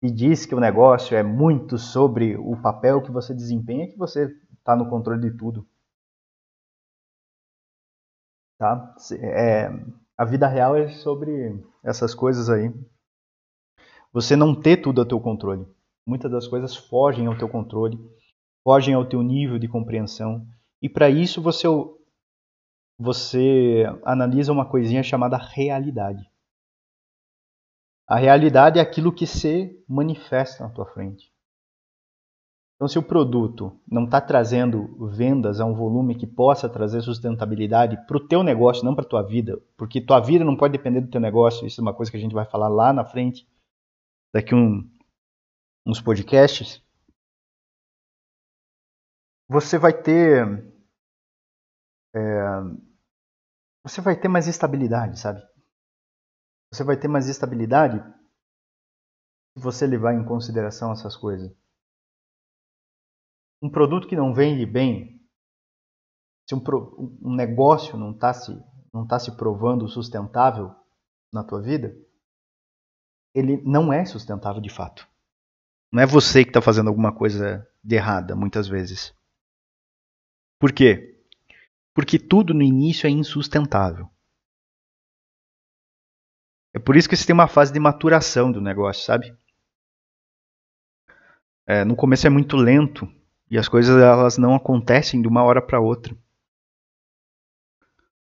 e 0.02 0.10
diz 0.10 0.46
que 0.46 0.54
o 0.54 0.60
negócio 0.60 1.16
é 1.16 1.22
muito 1.22 1.78
sobre 1.78 2.36
o 2.36 2.60
papel 2.60 3.02
que 3.02 3.10
você 3.10 3.34
desempenha 3.34 3.90
que 3.90 3.96
você 3.96 4.26
está 4.58 4.76
no 4.76 4.88
controle 4.88 5.30
de 5.30 5.36
tudo. 5.36 5.66
Tá? 8.58 8.94
É, 9.20 9.68
a 10.16 10.24
vida 10.24 10.46
real 10.46 10.76
é 10.76 10.88
sobre 10.88 11.62
essas 11.82 12.14
coisas 12.14 12.48
aí. 12.48 12.72
Você 14.12 14.36
não 14.36 14.54
ter 14.54 14.78
tudo 14.78 15.02
a 15.02 15.06
teu 15.06 15.20
controle. 15.20 15.66
Muitas 16.06 16.30
das 16.30 16.46
coisas 16.46 16.76
fogem 16.76 17.26
ao 17.26 17.36
teu 17.36 17.48
controle, 17.48 17.98
fogem 18.62 18.94
ao 18.94 19.04
teu 19.04 19.22
nível 19.22 19.58
de 19.58 19.68
compreensão. 19.68 20.46
E 20.80 20.88
para 20.88 21.10
isso 21.10 21.42
você 21.42 21.66
você 22.98 23.84
analisa 24.04 24.52
uma 24.52 24.64
coisinha 24.64 25.02
chamada 25.02 25.36
realidade. 25.36 26.24
A 28.08 28.16
realidade 28.16 28.78
é 28.78 28.82
aquilo 28.82 29.12
que 29.12 29.26
se 29.26 29.84
manifesta 29.88 30.64
na 30.64 30.70
tua 30.70 30.86
frente. 30.86 31.30
Então, 32.76 32.86
se 32.86 32.98
o 32.98 33.02
produto 33.02 33.72
não 33.90 34.04
está 34.04 34.20
trazendo 34.20 35.08
vendas 35.08 35.60
a 35.60 35.64
um 35.64 35.74
volume 35.74 36.14
que 36.14 36.26
possa 36.26 36.68
trazer 36.68 37.00
sustentabilidade 37.00 37.96
para 38.06 38.16
o 38.18 38.26
teu 38.28 38.42
negócio, 38.42 38.84
não 38.84 38.94
para 38.94 39.04
a 39.04 39.08
tua 39.08 39.22
vida, 39.22 39.58
porque 39.78 40.00
tua 40.00 40.20
vida 40.20 40.44
não 40.44 40.56
pode 40.56 40.72
depender 40.72 41.00
do 41.00 41.10
teu 41.10 41.20
negócio, 41.20 41.66
isso 41.66 41.80
é 41.80 41.82
uma 41.82 41.94
coisa 41.94 42.10
que 42.10 42.18
a 42.18 42.20
gente 42.20 42.34
vai 42.34 42.44
falar 42.44 42.68
lá 42.68 42.92
na 42.92 43.04
frente, 43.04 43.48
daqui 44.36 44.54
um, 44.54 44.86
uns 45.86 45.98
podcasts, 45.98 46.84
você 49.48 49.78
vai 49.78 49.94
ter 49.94 50.46
é, 52.14 52.20
você 53.82 54.02
vai 54.02 54.14
ter 54.20 54.28
mais 54.28 54.46
estabilidade, 54.46 55.18
sabe? 55.18 55.40
Você 56.70 56.84
vai 56.84 56.98
ter 56.98 57.08
mais 57.08 57.28
estabilidade 57.28 57.98
se 59.56 59.62
você 59.62 59.86
levar 59.86 60.12
em 60.12 60.24
consideração 60.24 60.92
essas 60.92 61.16
coisas 61.16 61.50
um 63.62 63.70
produto 63.70 64.06
que 64.06 64.14
não 64.14 64.34
vende 64.34 64.66
bem, 64.66 65.18
se 66.46 66.54
um, 66.54 66.62
um 67.22 67.34
negócio 67.34 67.96
não 67.96 68.10
está 68.10 68.34
se, 68.34 68.52
não 68.92 69.06
tá 69.06 69.18
se 69.18 69.34
provando 69.34 69.88
sustentável 69.88 70.74
na 71.32 71.42
tua 71.42 71.62
vida, 71.62 71.96
ele 73.36 73.60
não 73.64 73.92
é 73.92 74.02
sustentável 74.06 74.62
de 74.62 74.70
fato. 74.70 75.06
Não 75.92 76.02
é 76.02 76.06
você 76.06 76.42
que 76.42 76.48
está 76.50 76.62
fazendo 76.62 76.88
alguma 76.88 77.14
coisa 77.14 77.68
de 77.84 77.94
errada, 77.94 78.34
muitas 78.34 78.66
vezes. 78.66 79.14
Por 80.58 80.72
quê? 80.72 81.20
Porque 81.94 82.18
tudo 82.18 82.54
no 82.54 82.62
início 82.62 83.06
é 83.06 83.10
insustentável. 83.10 84.08
É 86.74 86.78
por 86.78 86.96
isso 86.96 87.08
que 87.08 87.16
você 87.16 87.26
tem 87.26 87.34
uma 87.34 87.46
fase 87.46 87.72
de 87.72 87.78
maturação 87.78 88.50
do 88.50 88.60
negócio, 88.60 89.04
sabe? 89.04 89.36
É, 91.66 91.84
no 91.84 91.94
começo 91.94 92.26
é 92.26 92.30
muito 92.30 92.56
lento, 92.56 93.06
e 93.50 93.58
as 93.58 93.68
coisas 93.68 94.00
elas 94.00 94.38
não 94.38 94.54
acontecem 94.54 95.20
de 95.20 95.28
uma 95.28 95.42
hora 95.42 95.60
para 95.60 95.80
outra. 95.80 96.16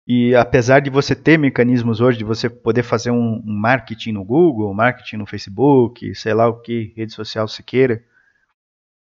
E 0.06 0.34
apesar 0.34 0.80
de 0.80 0.90
você 0.90 1.14
ter 1.14 1.38
mecanismos 1.38 2.00
hoje 2.00 2.18
de 2.18 2.24
você 2.24 2.50
poder 2.50 2.82
fazer 2.82 3.10
um, 3.10 3.40
um 3.44 3.52
marketing 3.52 4.12
no 4.12 4.24
Google, 4.24 4.74
marketing 4.74 5.16
no 5.16 5.26
Facebook, 5.26 6.14
sei 6.14 6.34
lá 6.34 6.48
o 6.48 6.60
que, 6.60 6.92
rede 6.96 7.12
social 7.12 7.46
você 7.46 7.62
queira, 7.62 8.04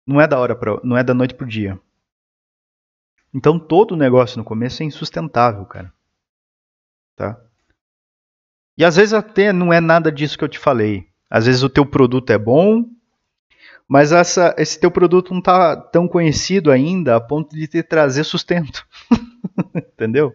não 0.06 0.20
é 0.20 0.26
da 0.26 0.38
hora 0.38 0.56
pra, 0.56 0.80
não 0.82 0.96
é 0.96 1.04
da 1.04 1.12
noite 1.12 1.34
pro 1.34 1.46
dia. 1.46 1.78
Então 3.34 3.58
todo 3.58 3.92
o 3.92 3.96
negócio 3.96 4.38
no 4.38 4.44
começo 4.44 4.82
é 4.82 4.86
insustentável, 4.86 5.66
cara. 5.66 5.92
Tá? 7.14 7.38
E 8.78 8.84
às 8.84 8.96
vezes 8.96 9.12
até 9.12 9.52
não 9.52 9.72
é 9.72 9.80
nada 9.80 10.10
disso 10.10 10.38
que 10.38 10.44
eu 10.44 10.48
te 10.48 10.58
falei. 10.58 11.08
Às 11.28 11.44
vezes 11.44 11.62
o 11.62 11.68
teu 11.68 11.84
produto 11.84 12.30
é 12.30 12.38
bom, 12.38 12.88
mas 13.86 14.12
essa, 14.12 14.54
esse 14.56 14.80
teu 14.80 14.90
produto 14.90 15.32
não 15.32 15.40
está 15.40 15.76
tão 15.76 16.08
conhecido 16.08 16.70
ainda 16.70 17.16
a 17.16 17.20
ponto 17.20 17.54
de 17.54 17.66
te 17.66 17.82
trazer 17.82 18.24
sustento. 18.24 18.86
Entendeu? 19.74 20.32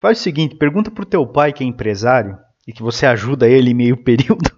Faz 0.00 0.18
o 0.18 0.22
seguinte, 0.22 0.56
pergunta 0.56 0.90
pro 0.90 1.04
teu 1.04 1.26
pai 1.26 1.52
que 1.52 1.62
é 1.62 1.66
empresário 1.66 2.38
e 2.66 2.72
que 2.72 2.82
você 2.82 3.04
ajuda 3.04 3.48
ele 3.48 3.70
em 3.70 3.74
meio 3.74 3.96
período. 4.02 4.50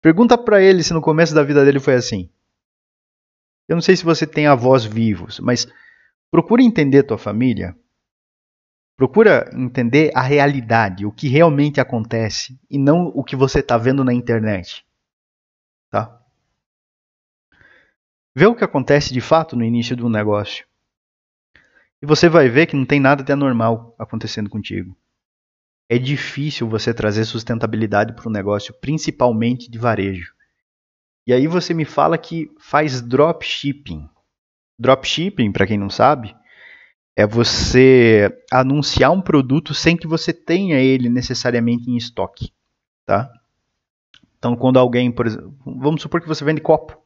pergunta 0.00 0.38
para 0.38 0.62
ele 0.62 0.82
se 0.82 0.94
no 0.94 1.02
começo 1.02 1.34
da 1.34 1.42
vida 1.42 1.64
dele 1.64 1.78
foi 1.78 1.94
assim. 1.94 2.30
Eu 3.68 3.76
não 3.76 3.82
sei 3.82 3.94
se 3.94 4.04
você 4.04 4.26
tem 4.26 4.46
avós 4.46 4.84
vivos, 4.84 5.38
mas 5.38 5.66
procura 6.30 6.62
entender 6.62 7.02
tua 7.02 7.18
família. 7.18 7.76
Procura 8.96 9.50
entender 9.54 10.10
a 10.14 10.22
realidade, 10.22 11.04
o 11.04 11.12
que 11.12 11.28
realmente 11.28 11.80
acontece 11.80 12.58
e 12.70 12.78
não 12.78 13.06
o 13.14 13.22
que 13.22 13.36
você 13.36 13.60
está 13.60 13.76
vendo 13.76 14.04
na 14.04 14.14
internet. 14.14 14.84
Tá? 15.90 16.20
Vê 18.34 18.46
o 18.46 18.54
que 18.54 18.64
acontece 18.64 19.12
de 19.12 19.20
fato 19.20 19.56
no 19.56 19.64
início 19.64 19.94
do 19.94 20.08
negócio. 20.08 20.66
E 22.02 22.06
você 22.06 22.28
vai 22.28 22.48
ver 22.48 22.66
que 22.66 22.74
não 22.74 22.84
tem 22.84 22.98
nada 22.98 23.22
de 23.22 23.32
anormal 23.32 23.94
acontecendo 23.96 24.50
contigo. 24.50 24.96
É 25.88 25.96
difícil 25.96 26.68
você 26.68 26.92
trazer 26.92 27.24
sustentabilidade 27.24 28.12
para 28.12 28.28
o 28.28 28.32
negócio, 28.32 28.74
principalmente 28.74 29.70
de 29.70 29.78
varejo. 29.78 30.34
E 31.24 31.32
aí 31.32 31.46
você 31.46 31.72
me 31.72 31.84
fala 31.84 32.18
que 32.18 32.50
faz 32.58 33.00
dropshipping. 33.00 34.08
Dropshipping, 34.76 35.52
para 35.52 35.66
quem 35.66 35.78
não 35.78 35.88
sabe, 35.88 36.34
é 37.14 37.26
você 37.26 38.36
anunciar 38.50 39.12
um 39.12 39.20
produto 39.20 39.74
sem 39.74 39.96
que 39.96 40.06
você 40.06 40.32
tenha 40.32 40.80
ele 40.80 41.08
necessariamente 41.08 41.88
em 41.88 41.96
estoque, 41.96 42.52
tá? 43.04 43.30
Então, 44.38 44.56
quando 44.56 44.78
alguém, 44.78 45.12
por 45.12 45.26
exemplo, 45.26 45.54
vamos 45.64 46.02
supor 46.02 46.20
que 46.20 46.26
você 46.26 46.44
vende 46.44 46.60
copo. 46.60 47.00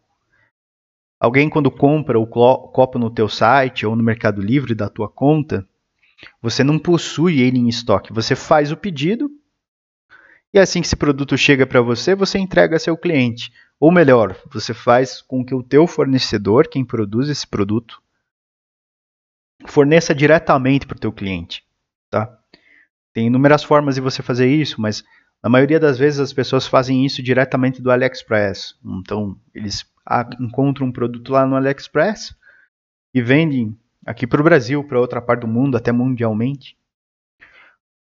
Alguém 1.27 1.51
quando 1.51 1.73
compra 1.73 2.21
o 2.21 2.25
copo 2.25 3.01
no 3.01 3.11
teu 3.11 3.29
site 3.29 3.85
ou 3.85 3.97
no 3.97 4.03
Mercado 4.05 4.41
Livre 4.41 4.77
da 4.77 4.89
tua 4.89 5.09
conta, 5.09 5.67
você 6.41 6.63
não 6.63 6.79
possui 6.79 7.41
ele 7.41 7.59
em 7.59 7.67
estoque. 7.67 8.13
Você 8.13 8.37
faz 8.37 8.71
o 8.71 8.77
pedido 8.77 9.29
e 10.55 10.59
assim 10.61 10.81
que 10.81 10.87
esse 10.87 10.95
produto 10.95 11.37
chega 11.37 11.67
para 11.67 11.81
você, 11.81 12.15
você 12.15 12.39
entrega 12.39 12.77
a 12.77 12.79
seu 12.79 12.97
cliente. 12.97 13.53
Ou 13.81 13.91
melhor, 13.91 14.41
você 14.53 14.73
faz 14.73 15.21
com 15.21 15.45
que 15.45 15.53
o 15.53 15.65
teu 15.65 15.85
fornecedor, 15.89 16.69
quem 16.69 16.85
produz 16.85 17.29
esse 17.29 17.45
produto, 17.45 18.01
forneça 19.67 20.15
diretamente 20.15 20.87
para 20.87 20.97
o 20.97 21.01
teu 21.01 21.13
cliente. 21.13 21.65
Tá? 22.09 22.39
Tem 23.13 23.27
inúmeras 23.27 23.65
formas 23.65 23.97
de 23.97 24.01
você 24.01 24.23
fazer 24.23 24.47
isso, 24.49 24.81
mas 24.81 25.03
na 25.43 25.51
maioria 25.51 25.81
das 25.81 25.99
vezes 25.99 26.21
as 26.21 26.33
pessoas 26.33 26.69
fazem 26.69 27.05
isso 27.05 27.21
diretamente 27.21 27.83
do 27.83 27.91
AliExpress. 27.91 28.77
Então, 28.85 29.37
eles 29.53 29.85
encontram 30.41 30.87
um 30.87 30.93
produto 30.93 31.33
lá 31.33 31.47
no 31.47 31.57
AliExpress 31.57 32.37
e 33.15 33.23
vendem 33.23 33.79
aqui 34.05 34.27
para 34.27 34.41
o 34.41 34.45
Brasil, 34.45 34.85
para 34.85 35.01
outra 35.01 35.21
parte 35.21 35.41
do 35.41 35.49
mundo, 35.49 35.77
até 35.77 35.91
mundialmente, 35.91 36.77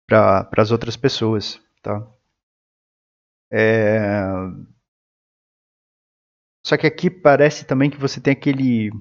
para 0.08 0.48
as 0.58 0.72
outras 0.72 0.96
pessoas. 0.96 1.60
Tá? 1.82 2.06
É... 3.52 4.24
Só 6.66 6.78
que 6.78 6.88
aqui 6.88 7.10
parece 7.10 7.66
também 7.66 7.90
que 7.90 7.98
você 7.98 8.20
tem 8.20 8.34
aquele 8.34 8.92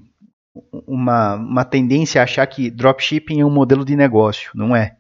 uma, 0.87 1.35
uma 1.35 1.65
tendência 1.65 2.21
a 2.21 2.25
achar 2.25 2.47
que 2.47 2.71
dropshipping 2.71 3.41
é 3.41 3.45
um 3.45 3.51
modelo 3.51 3.85
de 3.85 3.97
negócio. 3.97 4.51
Não 4.55 4.75
é. 4.75 4.97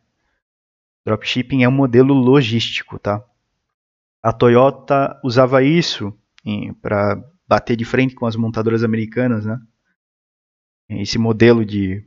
Dropshipping 1.07 1.63
é 1.63 1.69
um 1.69 1.73
modelo 1.73 2.15
logístico, 2.15 2.99
tá? 2.99 3.23
A 4.23 4.33
Toyota 4.33 5.21
usava 5.23 5.63
isso 5.63 6.19
para 6.81 7.23
bater 7.47 7.77
de 7.77 7.85
frente 7.85 8.15
com 8.15 8.27
as 8.27 8.37
montadoras 8.37 8.83
americanas, 8.83 9.45
né? 9.45 9.61
Esse 10.89 11.19
modelo 11.19 11.65
de, 11.65 12.07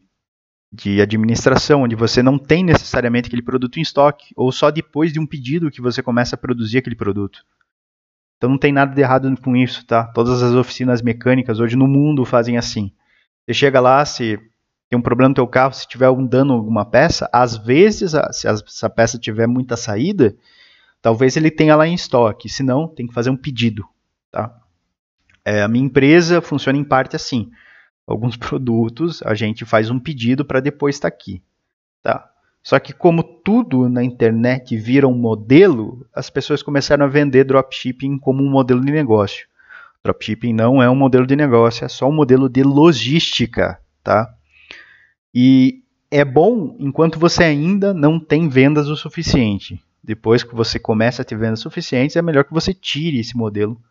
de 0.71 1.01
administração, 1.01 1.83
onde 1.83 1.95
você 1.95 2.21
não 2.21 2.37
tem 2.37 2.63
necessariamente 2.63 3.27
aquele 3.27 3.41
produto 3.41 3.77
em 3.77 3.81
estoque, 3.81 4.33
ou 4.35 4.51
só 4.51 4.69
depois 4.69 5.11
de 5.11 5.19
um 5.19 5.25
pedido 5.25 5.71
que 5.71 5.81
você 5.81 6.03
começa 6.03 6.35
a 6.35 6.39
produzir 6.39 6.79
aquele 6.79 6.95
produto. 6.95 7.43
Então 8.37 8.49
não 8.49 8.57
tem 8.57 8.71
nada 8.71 8.93
de 8.93 9.01
errado 9.01 9.33
com 9.41 9.55
isso, 9.55 9.85
tá? 9.85 10.05
Todas 10.05 10.43
as 10.43 10.53
oficinas 10.53 11.01
mecânicas 11.01 11.59
hoje 11.59 11.75
no 11.75 11.87
mundo 11.87 12.23
fazem 12.23 12.57
assim. 12.57 12.91
Você 13.45 13.53
chega 13.53 13.79
lá, 13.79 14.05
se 14.05 14.37
tem 14.89 14.97
um 14.97 15.01
problema 15.01 15.29
no 15.29 15.35
teu 15.35 15.47
carro, 15.47 15.73
se 15.73 15.87
tiver 15.87 16.09
um 16.09 16.25
dano 16.25 16.53
em 16.53 16.57
alguma 16.57 16.85
peça, 16.85 17.29
às 17.33 17.57
vezes, 17.57 18.11
se 18.31 18.47
essa 18.47 18.89
peça 18.89 19.17
tiver 19.17 19.47
muita 19.47 19.75
saída, 19.75 20.35
talvez 21.01 21.35
ele 21.35 21.49
tenha 21.49 21.75
lá 21.75 21.87
em 21.87 21.95
estoque. 21.95 22.47
Se 22.47 22.61
não, 22.61 22.87
tem 22.87 23.07
que 23.07 23.13
fazer 23.13 23.29
um 23.29 23.37
pedido, 23.37 23.83
tá? 24.31 24.55
É, 25.49 25.61
a 25.61 25.67
minha 25.69 25.85
empresa 25.85 26.41
funciona 26.41 26.77
em 26.77 26.83
parte 26.83 27.15
assim. 27.15 27.49
Alguns 28.05 28.35
produtos 28.35 29.23
a 29.23 29.33
gente 29.33 29.63
faz 29.63 29.89
um 29.89 29.97
pedido 29.97 30.43
para 30.43 30.59
depois 30.59 30.97
estar 30.97 31.09
tá 31.09 31.15
aqui. 31.15 31.41
Tá? 32.03 32.29
Só 32.61 32.77
que 32.79 32.91
como 32.91 33.23
tudo 33.23 33.87
na 33.87 34.03
internet 34.03 34.75
vira 34.75 35.07
um 35.07 35.17
modelo, 35.17 36.05
as 36.13 36.29
pessoas 36.29 36.61
começaram 36.61 37.05
a 37.05 37.07
vender 37.07 37.45
dropshipping 37.45 38.17
como 38.19 38.43
um 38.43 38.49
modelo 38.49 38.83
de 38.83 38.91
negócio. 38.91 39.47
Dropshipping 40.03 40.51
não 40.51 40.83
é 40.83 40.89
um 40.89 40.95
modelo 40.95 41.25
de 41.25 41.37
negócio, 41.37 41.85
é 41.85 41.87
só 41.87 42.09
um 42.09 42.13
modelo 42.13 42.49
de 42.49 42.61
logística, 42.61 43.79
tá? 44.03 44.29
E 45.33 45.81
é 46.11 46.25
bom 46.25 46.75
enquanto 46.77 47.17
você 47.17 47.45
ainda 47.45 47.93
não 47.93 48.19
tem 48.19 48.49
vendas 48.49 48.89
o 48.89 48.97
suficiente. 48.97 49.81
Depois 50.03 50.43
que 50.43 50.53
você 50.53 50.77
começa 50.77 51.21
a 51.21 51.25
ter 51.25 51.37
vendas 51.37 51.61
suficientes, 51.61 52.17
é 52.17 52.21
melhor 52.21 52.43
que 52.43 52.53
você 52.53 52.73
tire 52.73 53.17
esse 53.17 53.37
modelo 53.37 53.81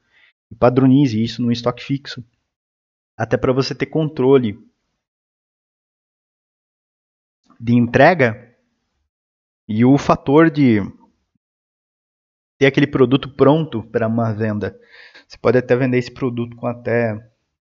padronize 0.54 1.22
isso 1.22 1.42
num 1.42 1.50
estoque 1.50 1.82
fixo. 1.82 2.24
Até 3.16 3.36
para 3.36 3.52
você 3.52 3.74
ter 3.74 3.86
controle 3.86 4.58
de 7.58 7.74
entrega 7.74 8.54
e 9.66 9.84
o 9.84 9.96
fator 9.98 10.50
de 10.50 10.80
ter 12.58 12.66
aquele 12.66 12.86
produto 12.86 13.28
pronto 13.34 13.82
para 13.82 14.06
uma 14.06 14.32
venda. 14.32 14.78
Você 15.26 15.36
pode 15.38 15.58
até 15.58 15.74
vender 15.74 15.98
esse 15.98 16.10
produto 16.10 16.56
com 16.56 16.66
até 16.66 17.14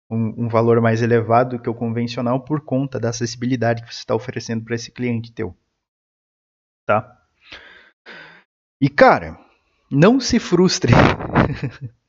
um, 0.10 0.46
um 0.46 0.48
valor 0.48 0.82
mais 0.82 1.02
elevado 1.02 1.58
do 1.58 1.62
que 1.62 1.70
o 1.70 1.76
convencional 1.76 2.44
por 2.44 2.62
conta 2.62 3.00
da 3.00 3.10
acessibilidade 3.10 3.84
que 3.84 3.94
você 3.94 4.00
está 4.00 4.16
oferecendo 4.16 4.64
para 4.64 4.76
esse 4.76 4.92
cliente 4.92 5.32
teu. 5.32 5.56
Tá? 6.86 7.18
E 8.82 8.90
cara, 8.90 9.38
não 9.92 10.20
se 10.20 10.40
frustre. 10.40 10.94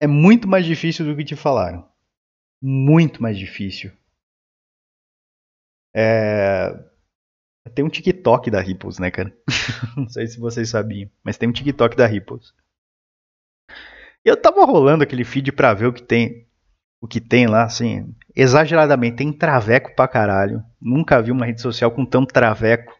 é 0.00 0.06
muito 0.06 0.48
mais 0.48 0.64
difícil 0.64 1.04
do 1.04 1.16
que 1.16 1.24
te 1.24 1.36
falaram. 1.36 1.86
Muito 2.62 3.22
mais 3.22 3.38
difícil. 3.38 3.92
É... 5.94 6.72
Tem 7.74 7.84
um 7.84 7.88
TikTok 7.88 8.50
da 8.50 8.60
Ripples, 8.60 8.98
né, 8.98 9.10
cara? 9.10 9.36
Não 9.96 10.08
sei 10.08 10.26
se 10.26 10.38
vocês 10.38 10.68
sabiam, 10.70 11.10
mas 11.22 11.36
tem 11.36 11.48
um 11.48 11.52
TikTok 11.52 11.96
da 11.96 12.06
Ripples. 12.06 12.54
Eu 14.24 14.40
tava 14.40 14.64
rolando 14.64 15.02
aquele 15.02 15.24
feed 15.24 15.52
pra 15.52 15.74
ver 15.74 15.86
o 15.86 15.92
que 15.92 16.02
tem. 16.02 16.46
O 17.00 17.06
que 17.06 17.20
tem 17.20 17.46
lá, 17.46 17.62
assim, 17.62 18.12
exageradamente, 18.34 19.18
tem 19.18 19.32
traveco 19.32 19.94
pra 19.94 20.08
caralho. 20.08 20.64
Nunca 20.80 21.22
vi 21.22 21.30
uma 21.30 21.46
rede 21.46 21.60
social 21.60 21.92
com 21.92 22.04
tanto 22.04 22.32
traveco. 22.32 22.97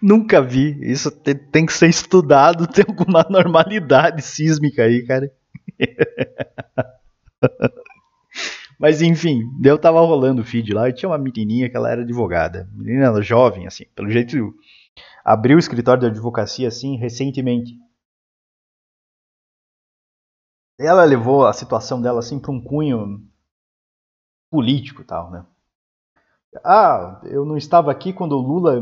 Nunca 0.00 0.40
vi. 0.40 0.78
Isso 0.82 1.10
tem, 1.10 1.34
tem, 1.34 1.66
que 1.66 1.72
ser 1.72 1.88
estudado, 1.88 2.66
tem 2.66 2.84
alguma 2.86 3.26
normalidade 3.28 4.22
sísmica 4.22 4.84
aí, 4.84 5.04
cara. 5.04 5.32
Mas 8.78 9.02
enfim, 9.02 9.42
eu 9.64 9.76
tava 9.76 10.00
rolando 10.00 10.42
o 10.42 10.44
feed 10.44 10.72
lá 10.72 10.88
e 10.88 10.92
tinha 10.92 11.08
uma 11.08 11.18
menininha 11.18 11.68
que 11.68 11.76
ela 11.76 11.90
era 11.90 12.02
advogada. 12.02 12.68
Menina 12.72 13.20
jovem, 13.20 13.66
assim, 13.66 13.84
pelo 13.94 14.08
jeito 14.08 14.54
abriu 15.24 15.56
o 15.56 15.58
escritório 15.58 16.00
de 16.00 16.06
advocacia 16.06 16.68
assim 16.68 16.96
recentemente. 16.96 17.76
Ela 20.78 21.04
levou 21.04 21.44
a 21.44 21.52
situação 21.52 22.00
dela 22.00 22.20
assim 22.20 22.38
para 22.38 22.52
um 22.52 22.62
cunho 22.62 23.20
político 24.48 25.04
tal, 25.04 25.30
né? 25.30 25.44
Ah, 26.64 27.20
eu 27.24 27.44
não 27.44 27.56
estava 27.56 27.90
aqui 27.90 28.12
quando 28.12 28.32
o 28.32 28.40
Lula 28.40 28.80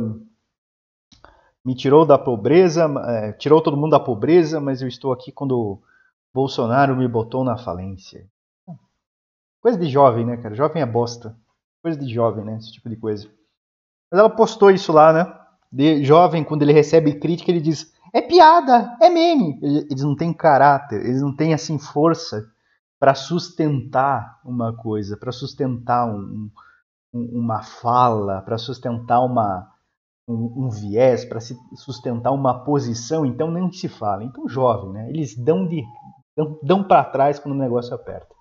me 1.66 1.74
tirou 1.74 2.06
da 2.06 2.16
pobreza, 2.16 2.84
é, 3.08 3.32
tirou 3.32 3.60
todo 3.60 3.76
mundo 3.76 3.90
da 3.90 3.98
pobreza, 3.98 4.60
mas 4.60 4.80
eu 4.80 4.86
estou 4.86 5.12
aqui 5.12 5.32
quando 5.32 5.82
Bolsonaro 6.32 6.94
me 6.94 7.08
botou 7.08 7.42
na 7.42 7.58
falência. 7.58 8.24
Coisa 9.60 9.76
de 9.76 9.88
jovem, 9.88 10.24
né, 10.24 10.36
cara? 10.36 10.54
Jovem 10.54 10.80
é 10.80 10.86
bosta. 10.86 11.36
Coisa 11.82 11.98
de 11.98 12.06
jovem, 12.08 12.44
né? 12.44 12.56
Esse 12.58 12.70
tipo 12.70 12.88
de 12.88 12.94
coisa. 12.94 13.28
Mas 14.08 14.20
ela 14.20 14.30
postou 14.30 14.70
isso 14.70 14.92
lá, 14.92 15.12
né? 15.12 15.34
De 15.72 16.04
jovem, 16.04 16.44
quando 16.44 16.62
ele 16.62 16.72
recebe 16.72 17.18
crítica, 17.18 17.50
ele 17.50 17.60
diz: 17.60 17.92
é 18.12 18.22
piada, 18.22 18.96
é 19.02 19.10
meme. 19.10 19.58
Eles 19.60 20.04
não 20.04 20.14
têm 20.14 20.32
caráter, 20.32 21.04
eles 21.04 21.20
não 21.20 21.34
têm 21.34 21.52
assim 21.52 21.80
força 21.80 22.48
para 22.96 23.12
sustentar 23.12 24.38
uma 24.44 24.72
coisa, 24.72 25.16
para 25.16 25.32
sustentar 25.32 26.06
um, 26.06 26.48
um, 27.12 27.40
uma 27.40 27.60
fala, 27.64 28.40
para 28.42 28.56
sustentar 28.56 29.20
uma, 29.20 29.68
um, 30.28 30.66
um 30.66 30.68
viés, 30.68 31.24
para 31.24 31.40
sustentar 31.40 32.32
uma 32.32 32.64
posição, 32.64 33.24
então 33.24 33.50
nem 33.50 33.70
se 33.70 33.88
fala. 33.88 34.24
Então, 34.24 34.48
jovem, 34.48 34.92
né? 34.92 35.08
Eles 35.08 35.36
dão, 35.36 35.66
de, 35.66 35.82
dão, 36.36 36.58
dão 36.62 36.84
para 36.86 37.04
trás 37.04 37.38
quando 37.38 37.54
o 37.54 37.58
negócio 37.58 37.94
aperta. 37.94 38.34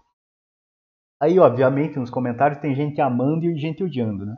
Aí, 1.21 1.39
obviamente, 1.39 1.97
nos 1.97 2.09
comentários 2.09 2.59
tem 2.59 2.75
gente 2.75 2.99
amando 2.99 3.45
e 3.45 3.57
gente 3.57 3.83
odiando, 3.83 4.25
né? 4.25 4.35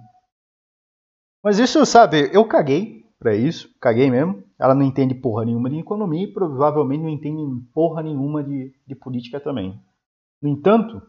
Mas 1.43 1.59
isso, 1.59 1.85
sabe, 1.85 2.29
eu 2.33 2.45
caguei 2.47 3.05
para 3.19 3.35
isso, 3.35 3.69
caguei 3.79 4.11
mesmo. 4.11 4.43
Ela 4.59 4.75
não 4.75 4.83
entende 4.83 5.15
porra 5.15 5.45
nenhuma 5.45 5.69
de 5.69 5.77
economia 5.77 6.23
e 6.23 6.33
provavelmente 6.33 7.01
não 7.01 7.09
entende 7.09 7.41
porra 7.73 8.01
nenhuma 8.01 8.43
de, 8.43 8.73
de 8.85 8.95
política 8.95 9.39
também. 9.39 9.79
No 10.41 10.49
entanto, 10.49 11.01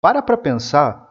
para 0.00 0.20
para 0.20 0.36
pensar 0.36 1.03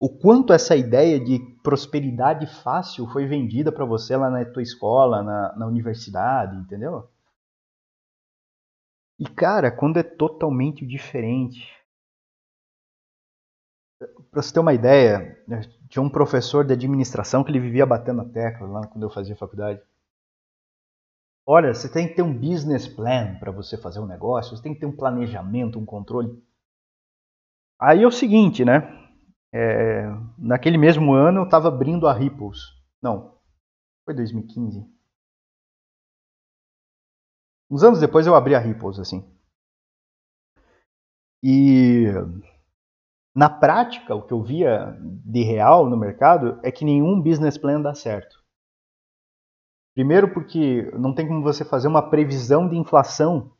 o 0.00 0.08
quanto 0.08 0.54
essa 0.54 0.74
ideia 0.74 1.20
de 1.20 1.38
prosperidade 1.62 2.46
fácil 2.62 3.06
foi 3.08 3.26
vendida 3.26 3.70
para 3.70 3.84
você 3.84 4.16
lá 4.16 4.30
na 4.30 4.42
tua 4.46 4.62
escola, 4.62 5.22
na, 5.22 5.54
na 5.56 5.66
universidade, 5.66 6.56
entendeu? 6.56 7.06
E 9.18 9.28
cara, 9.28 9.70
quando 9.70 9.98
é 9.98 10.02
totalmente 10.02 10.86
diferente. 10.86 11.68
Para 14.30 14.40
você 14.40 14.54
ter 14.54 14.60
uma 14.60 14.72
ideia, 14.72 15.38
tinha 15.90 16.02
um 16.02 16.08
professor 16.08 16.64
de 16.64 16.72
administração 16.72 17.44
que 17.44 17.50
ele 17.50 17.60
vivia 17.60 17.84
batendo 17.84 18.22
a 18.22 18.24
tecla 18.24 18.66
lá 18.66 18.86
quando 18.86 19.02
eu 19.02 19.10
fazia 19.10 19.36
faculdade. 19.36 19.82
Olha, 21.44 21.74
você 21.74 21.92
tem 21.92 22.08
que 22.08 22.14
ter 22.14 22.22
um 22.22 22.32
business 22.32 22.88
plan 22.88 23.36
para 23.38 23.50
você 23.50 23.76
fazer 23.76 24.00
um 24.00 24.06
negócio, 24.06 24.56
você 24.56 24.62
tem 24.62 24.72
que 24.72 24.80
ter 24.80 24.86
um 24.86 24.96
planejamento, 24.96 25.78
um 25.78 25.84
controle. 25.84 26.42
Aí 27.78 28.02
é 28.02 28.06
o 28.06 28.10
seguinte, 28.10 28.64
né? 28.64 29.09
É, 29.52 30.04
naquele 30.38 30.78
mesmo 30.78 31.12
ano 31.12 31.40
eu 31.40 31.44
estava 31.44 31.68
abrindo 31.68 32.06
a 32.06 32.12
Ripples. 32.12 32.58
Não, 33.02 33.34
foi 34.04 34.14
2015. 34.14 34.86
Uns 37.70 37.82
anos 37.82 38.00
depois 38.00 38.26
eu 38.26 38.34
abri 38.34 38.54
a 38.54 38.58
Ripples, 38.58 38.98
assim. 38.98 39.24
E 41.42 42.06
na 43.34 43.48
prática, 43.48 44.14
o 44.14 44.22
que 44.26 44.32
eu 44.32 44.42
via 44.42 44.96
de 45.00 45.42
real 45.42 45.88
no 45.88 45.96
mercado 45.96 46.58
é 46.62 46.70
que 46.70 46.84
nenhum 46.84 47.20
business 47.20 47.56
plan 47.56 47.80
dá 47.80 47.94
certo. 47.94 48.42
Primeiro 49.94 50.32
porque 50.32 50.90
não 50.98 51.14
tem 51.14 51.26
como 51.26 51.42
você 51.42 51.64
fazer 51.64 51.88
uma 51.88 52.10
previsão 52.10 52.68
de 52.68 52.76
inflação 52.76 53.52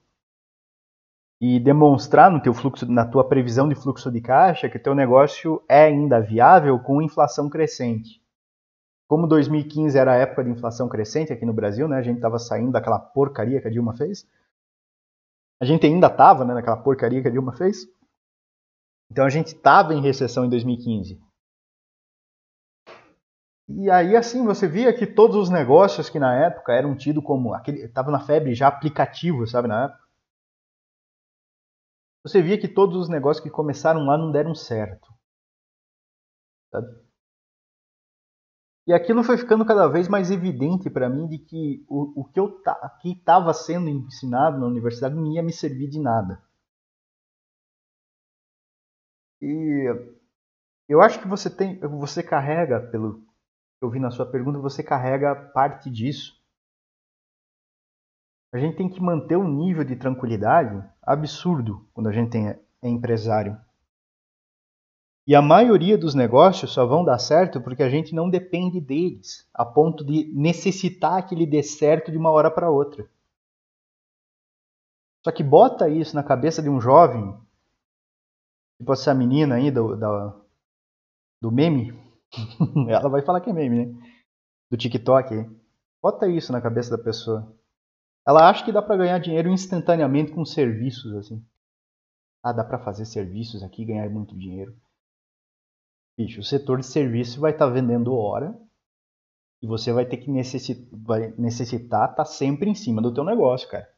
e 1.40 1.58
demonstrar 1.58 2.30
no 2.30 2.40
teu 2.40 2.52
fluxo, 2.52 2.90
na 2.90 3.06
tua 3.06 3.26
previsão 3.26 3.68
de 3.68 3.74
fluxo 3.74 4.10
de 4.10 4.20
caixa 4.20 4.68
que 4.68 4.78
teu 4.78 4.94
negócio 4.94 5.62
é 5.68 5.84
ainda 5.84 6.20
viável 6.20 6.78
com 6.78 7.00
inflação 7.00 7.48
crescente. 7.48 8.20
Como 9.08 9.26
2015 9.26 9.98
era 9.98 10.12
a 10.12 10.16
época 10.16 10.44
de 10.44 10.50
inflação 10.50 10.88
crescente 10.88 11.32
aqui 11.32 11.46
no 11.46 11.54
Brasil, 11.54 11.88
né? 11.88 11.96
A 11.96 12.02
gente 12.02 12.16
estava 12.16 12.38
saindo 12.38 12.72
daquela 12.72 12.98
porcaria 12.98 13.60
que 13.60 13.66
a 13.66 13.70
Dilma 13.70 13.96
fez. 13.96 14.28
A 15.60 15.64
gente 15.64 15.86
ainda 15.86 16.06
estava 16.06 16.44
né, 16.44 16.54
naquela 16.54 16.76
porcaria 16.76 17.20
que 17.20 17.26
a 17.26 17.30
Dilma 17.30 17.52
fez. 17.52 17.88
Então 19.10 19.24
a 19.24 19.30
gente 19.30 19.48
estava 19.48 19.94
em 19.94 20.00
recessão 20.00 20.44
em 20.44 20.50
2015. 20.50 21.20
E 23.68 23.90
aí, 23.90 24.16
assim, 24.16 24.44
você 24.44 24.68
via 24.68 24.92
que 24.92 25.06
todos 25.06 25.36
os 25.36 25.48
negócios 25.48 26.10
que 26.10 26.18
na 26.18 26.34
época 26.34 26.72
eram 26.72 26.96
tidos 26.96 27.24
como. 27.24 27.54
aquele 27.54 27.88
Tava 27.88 28.10
na 28.10 28.20
febre 28.20 28.54
já 28.54 28.68
aplicativo, 28.68 29.46
sabe, 29.46 29.68
na 29.68 29.84
época. 29.84 29.99
Você 32.22 32.42
via 32.42 32.60
que 32.60 32.68
todos 32.68 32.96
os 32.96 33.08
negócios 33.08 33.42
que 33.42 33.50
começaram 33.50 34.04
lá 34.04 34.16
não 34.16 34.30
deram 34.30 34.54
certo. 34.54 35.08
Sabe? 36.70 36.86
E 38.86 38.92
aquilo 38.92 39.22
foi 39.22 39.38
ficando 39.38 39.64
cada 39.64 39.86
vez 39.88 40.08
mais 40.08 40.30
evidente 40.30 40.90
para 40.90 41.08
mim 41.08 41.28
de 41.28 41.38
que 41.38 41.84
o, 41.88 42.22
o 42.22 42.24
que 42.24 42.40
eu 42.40 42.60
que 43.00 43.12
estava 43.12 43.54
sendo 43.54 43.88
ensinado 43.88 44.58
na 44.58 44.66
universidade 44.66 45.14
não 45.14 45.32
ia 45.32 45.42
me 45.42 45.52
servir 45.52 45.88
de 45.88 46.00
nada. 46.00 46.42
E 49.40 49.86
eu 50.88 51.00
acho 51.00 51.20
que 51.20 51.28
você 51.28 51.48
tem, 51.48 51.78
você 51.78 52.22
carrega 52.22 52.80
pelo 52.90 53.24
eu 53.80 53.88
vi 53.88 53.98
na 53.98 54.10
sua 54.10 54.30
pergunta, 54.30 54.58
você 54.58 54.82
carrega 54.82 55.34
parte 55.34 55.90
disso. 55.90 56.39
A 58.52 58.58
gente 58.58 58.76
tem 58.76 58.88
que 58.88 59.00
manter 59.00 59.36
um 59.36 59.48
nível 59.48 59.84
de 59.84 59.94
tranquilidade 59.94 60.82
absurdo 61.02 61.88
quando 61.92 62.08
a 62.08 62.12
gente 62.12 62.36
é 62.36 62.58
empresário. 62.82 63.56
E 65.26 65.34
a 65.34 65.40
maioria 65.40 65.96
dos 65.96 66.14
negócios 66.14 66.72
só 66.72 66.84
vão 66.84 67.04
dar 67.04 67.18
certo 67.18 67.60
porque 67.60 67.84
a 67.84 67.88
gente 67.88 68.12
não 68.12 68.28
depende 68.28 68.80
deles, 68.80 69.48
a 69.54 69.64
ponto 69.64 70.04
de 70.04 70.32
necessitar 70.34 71.24
que 71.24 71.34
ele 71.34 71.46
dê 71.46 71.62
certo 71.62 72.10
de 72.10 72.18
uma 72.18 72.30
hora 72.30 72.50
para 72.50 72.70
outra. 72.70 73.08
Só 75.24 75.30
que 75.30 75.44
bota 75.44 75.88
isso 75.88 76.16
na 76.16 76.24
cabeça 76.24 76.60
de 76.60 76.68
um 76.68 76.80
jovem, 76.80 77.38
tipo 78.78 78.92
essa 78.92 79.14
menina 79.14 79.56
aí 79.56 79.70
do, 79.70 79.94
do, 81.40 81.52
meme, 81.52 81.92
ela 82.88 83.08
vai 83.08 83.22
falar 83.22 83.40
que 83.40 83.50
é 83.50 83.52
meme, 83.52 83.86
né? 83.86 84.08
Do 84.70 84.76
TikTok. 84.76 85.48
Bota 86.02 86.26
isso 86.26 86.50
na 86.50 86.60
cabeça 86.60 86.96
da 86.96 87.02
pessoa. 87.02 87.54
Ela 88.26 88.48
acha 88.48 88.64
que 88.64 88.72
dá 88.72 88.82
para 88.82 88.96
ganhar 88.96 89.18
dinheiro 89.18 89.48
instantaneamente 89.48 90.32
com 90.32 90.44
serviços 90.44 91.14
assim. 91.14 91.44
Ah, 92.42 92.52
dá 92.52 92.64
para 92.64 92.78
fazer 92.78 93.04
serviços 93.04 93.62
aqui 93.62 93.84
ganhar 93.84 94.08
muito 94.08 94.36
dinheiro. 94.36 94.74
Bicho, 96.18 96.40
o 96.40 96.44
setor 96.44 96.80
de 96.80 96.86
serviço 96.86 97.40
vai 97.40 97.52
estar 97.52 97.66
tá 97.66 97.72
vendendo 97.72 98.14
hora 98.14 98.58
e 99.62 99.66
você 99.66 99.92
vai 99.92 100.06
ter 100.06 100.18
que 100.18 100.30
necessitar, 100.30 100.86
vai 100.92 101.34
necessitar 101.38 102.10
estar 102.10 102.16
tá 102.16 102.24
sempre 102.24 102.68
em 102.68 102.74
cima 102.74 103.02
do 103.02 103.12
teu 103.12 103.24
negócio, 103.24 103.68
cara. 103.68 103.88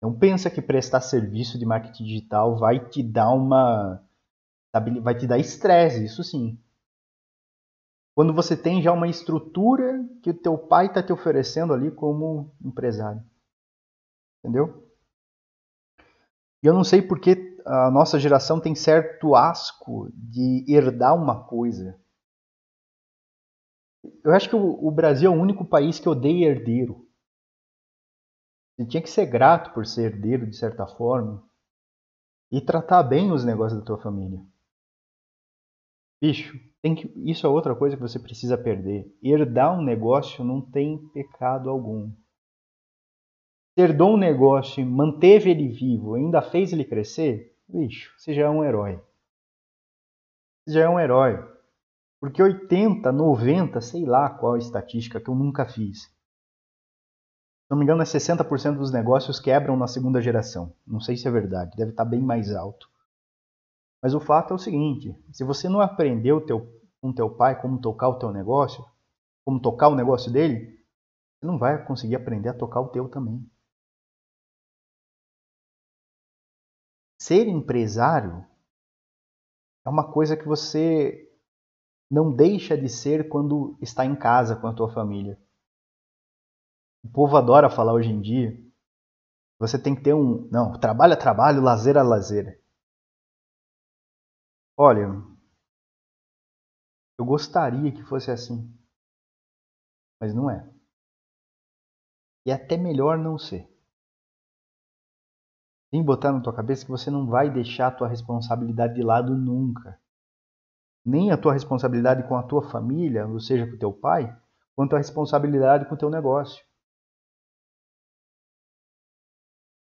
Não 0.00 0.16
pensa 0.16 0.50
que 0.50 0.62
prestar 0.62 1.00
serviço 1.00 1.58
de 1.58 1.66
marketing 1.66 2.04
digital 2.04 2.56
vai 2.56 2.88
te 2.88 3.02
dar 3.02 3.30
uma 3.30 4.02
vai 5.02 5.16
te 5.16 5.26
dar 5.26 5.38
estresse, 5.38 6.04
isso 6.04 6.22
sim. 6.22 6.58
Quando 8.18 8.34
você 8.34 8.60
tem 8.60 8.82
já 8.82 8.90
uma 8.92 9.06
estrutura 9.06 10.04
que 10.24 10.30
o 10.30 10.36
teu 10.36 10.58
pai 10.58 10.86
está 10.86 11.00
te 11.00 11.12
oferecendo 11.12 11.72
ali 11.72 11.88
como 11.88 12.52
empresário. 12.60 13.22
Entendeu? 14.40 14.92
E 16.60 16.66
eu 16.66 16.74
não 16.74 16.82
sei 16.82 17.00
porque 17.00 17.56
a 17.64 17.88
nossa 17.92 18.18
geração 18.18 18.60
tem 18.60 18.74
certo 18.74 19.36
asco 19.36 20.10
de 20.12 20.64
herdar 20.66 21.14
uma 21.14 21.46
coisa. 21.46 21.96
Eu 24.24 24.32
acho 24.32 24.48
que 24.48 24.56
o, 24.56 24.90
Brasil 24.90 25.32
é 25.32 25.36
o 25.36 25.40
único 25.40 25.64
país 25.64 26.00
que 26.00 26.08
odeia 26.08 26.48
herdeiro. 26.48 27.08
Você 28.76 28.84
tinha 28.88 29.02
que 29.02 29.10
ser 29.10 29.26
grato 29.26 29.72
por 29.72 29.86
ser 29.86 30.12
herdeiro 30.12 30.44
de 30.44 30.56
certa 30.56 30.88
forma 30.88 31.48
e 32.50 32.60
tratar 32.60 33.04
bem 33.04 33.30
os 33.30 33.44
negócios 33.44 33.78
da 33.78 33.86
tua 33.86 34.02
família. 34.02 34.44
Bicho, 36.20 36.58
tem 36.82 36.94
que, 36.94 37.12
isso 37.30 37.46
é 37.46 37.50
outra 37.50 37.74
coisa 37.74 37.96
que 37.96 38.02
você 38.02 38.18
precisa 38.18 38.58
perder. 38.58 39.06
Herdar 39.22 39.78
um 39.78 39.82
negócio 39.82 40.44
não 40.44 40.60
tem 40.60 40.98
pecado 41.08 41.70
algum. 41.70 42.10
Se 43.74 43.82
herdou 43.82 44.14
um 44.14 44.16
negócio 44.16 44.84
manteve 44.84 45.50
ele 45.50 45.68
vivo, 45.68 46.14
ainda 46.14 46.42
fez 46.42 46.72
ele 46.72 46.84
crescer, 46.84 47.56
bicho, 47.68 48.12
você 48.18 48.34
já 48.34 48.42
é 48.42 48.48
um 48.48 48.64
herói. 48.64 49.00
Você 50.66 50.74
já 50.74 50.82
é 50.82 50.88
um 50.88 50.98
herói. 50.98 51.38
Porque 52.20 52.42
80, 52.42 53.12
90, 53.12 53.80
sei 53.80 54.04
lá 54.04 54.28
qual 54.28 54.56
estatística 54.56 55.20
que 55.20 55.30
eu 55.30 55.34
nunca 55.34 55.64
fiz. 55.66 56.02
Se 56.02 57.70
não 57.70 57.78
me 57.78 57.84
engano, 57.84 58.02
é 58.02 58.04
60% 58.04 58.76
dos 58.76 58.90
negócios 58.90 59.38
quebram 59.38 59.76
na 59.76 59.86
segunda 59.86 60.20
geração. 60.20 60.74
Não 60.86 61.00
sei 61.00 61.16
se 61.16 61.28
é 61.28 61.30
verdade, 61.30 61.76
deve 61.76 61.90
estar 61.90 62.04
bem 62.04 62.20
mais 62.20 62.52
alto. 62.52 62.90
Mas 64.02 64.14
o 64.14 64.20
fato 64.20 64.52
é 64.52 64.56
o 64.56 64.58
seguinte: 64.58 65.16
se 65.32 65.44
você 65.44 65.68
não 65.68 65.80
aprendeu 65.80 66.44
teu, 66.44 66.66
com 67.00 67.12
teu 67.12 67.30
pai 67.30 67.60
como 67.60 67.80
tocar 67.80 68.08
o 68.08 68.18
teu 68.18 68.30
negócio, 68.32 68.84
como 69.44 69.60
tocar 69.60 69.88
o 69.88 69.94
negócio 69.94 70.32
dele, 70.32 70.78
você 71.38 71.46
não 71.46 71.58
vai 71.58 71.84
conseguir 71.84 72.16
aprender 72.16 72.48
a 72.48 72.54
tocar 72.54 72.80
o 72.80 72.88
teu 72.88 73.08
também. 73.08 73.48
Ser 77.20 77.48
empresário 77.48 78.46
é 79.84 79.90
uma 79.90 80.12
coisa 80.12 80.36
que 80.36 80.46
você 80.46 81.28
não 82.10 82.34
deixa 82.34 82.76
de 82.76 82.88
ser 82.88 83.28
quando 83.28 83.76
está 83.80 84.04
em 84.04 84.16
casa 84.16 84.56
com 84.56 84.66
a 84.66 84.72
tua 84.72 84.90
família. 84.92 85.38
O 87.04 87.08
povo 87.08 87.36
adora 87.36 87.70
falar 87.70 87.92
hoje 87.92 88.10
em 88.10 88.20
dia. 88.20 88.58
Você 89.58 89.80
tem 89.80 89.94
que 89.94 90.02
ter 90.02 90.14
um. 90.14 90.48
Não, 90.50 90.78
trabalho 90.78 91.12
é 91.12 91.16
trabalho, 91.16 91.62
lazer 91.62 91.96
é 91.96 92.02
lazer. 92.02 92.62
Olha, 94.80 95.08
eu 97.18 97.24
gostaria 97.24 97.90
que 97.90 98.04
fosse 98.04 98.30
assim, 98.30 98.72
mas 100.20 100.32
não 100.32 100.48
é. 100.48 100.72
E 102.46 102.52
é 102.52 102.54
até 102.54 102.76
melhor 102.76 103.18
não 103.18 103.36
ser. 103.36 103.68
Tem 105.90 106.00
que 106.00 106.06
botar 106.06 106.30
na 106.30 106.40
tua 106.40 106.54
cabeça 106.54 106.84
que 106.84 106.92
você 106.92 107.10
não 107.10 107.26
vai 107.26 107.50
deixar 107.50 107.88
a 107.88 107.90
tua 107.90 108.06
responsabilidade 108.06 108.94
de 108.94 109.02
lado 109.02 109.36
nunca. 109.36 110.00
Nem 111.04 111.32
a 111.32 111.36
tua 111.36 111.54
responsabilidade 111.54 112.28
com 112.28 112.36
a 112.36 112.44
tua 112.44 112.70
família, 112.70 113.26
ou 113.26 113.40
seja, 113.40 113.66
com 113.66 113.74
o 113.74 113.78
teu 113.80 113.92
pai, 113.92 114.32
quanto 114.76 114.94
a 114.94 114.98
responsabilidade 114.98 115.88
com 115.88 115.96
o 115.96 115.98
teu 115.98 116.08
negócio. 116.08 116.64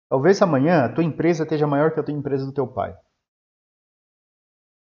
Talvez 0.09 0.41
amanhã 0.41 0.87
a 0.87 0.95
tua 0.95 1.05
empresa 1.05 1.43
esteja 1.43 1.67
maior 1.67 1.93
que 1.93 2.01
a 2.01 2.03
tua 2.03 2.15
empresa 2.15 2.47
do 2.47 2.55
teu 2.55 2.67
pai. 2.67 2.99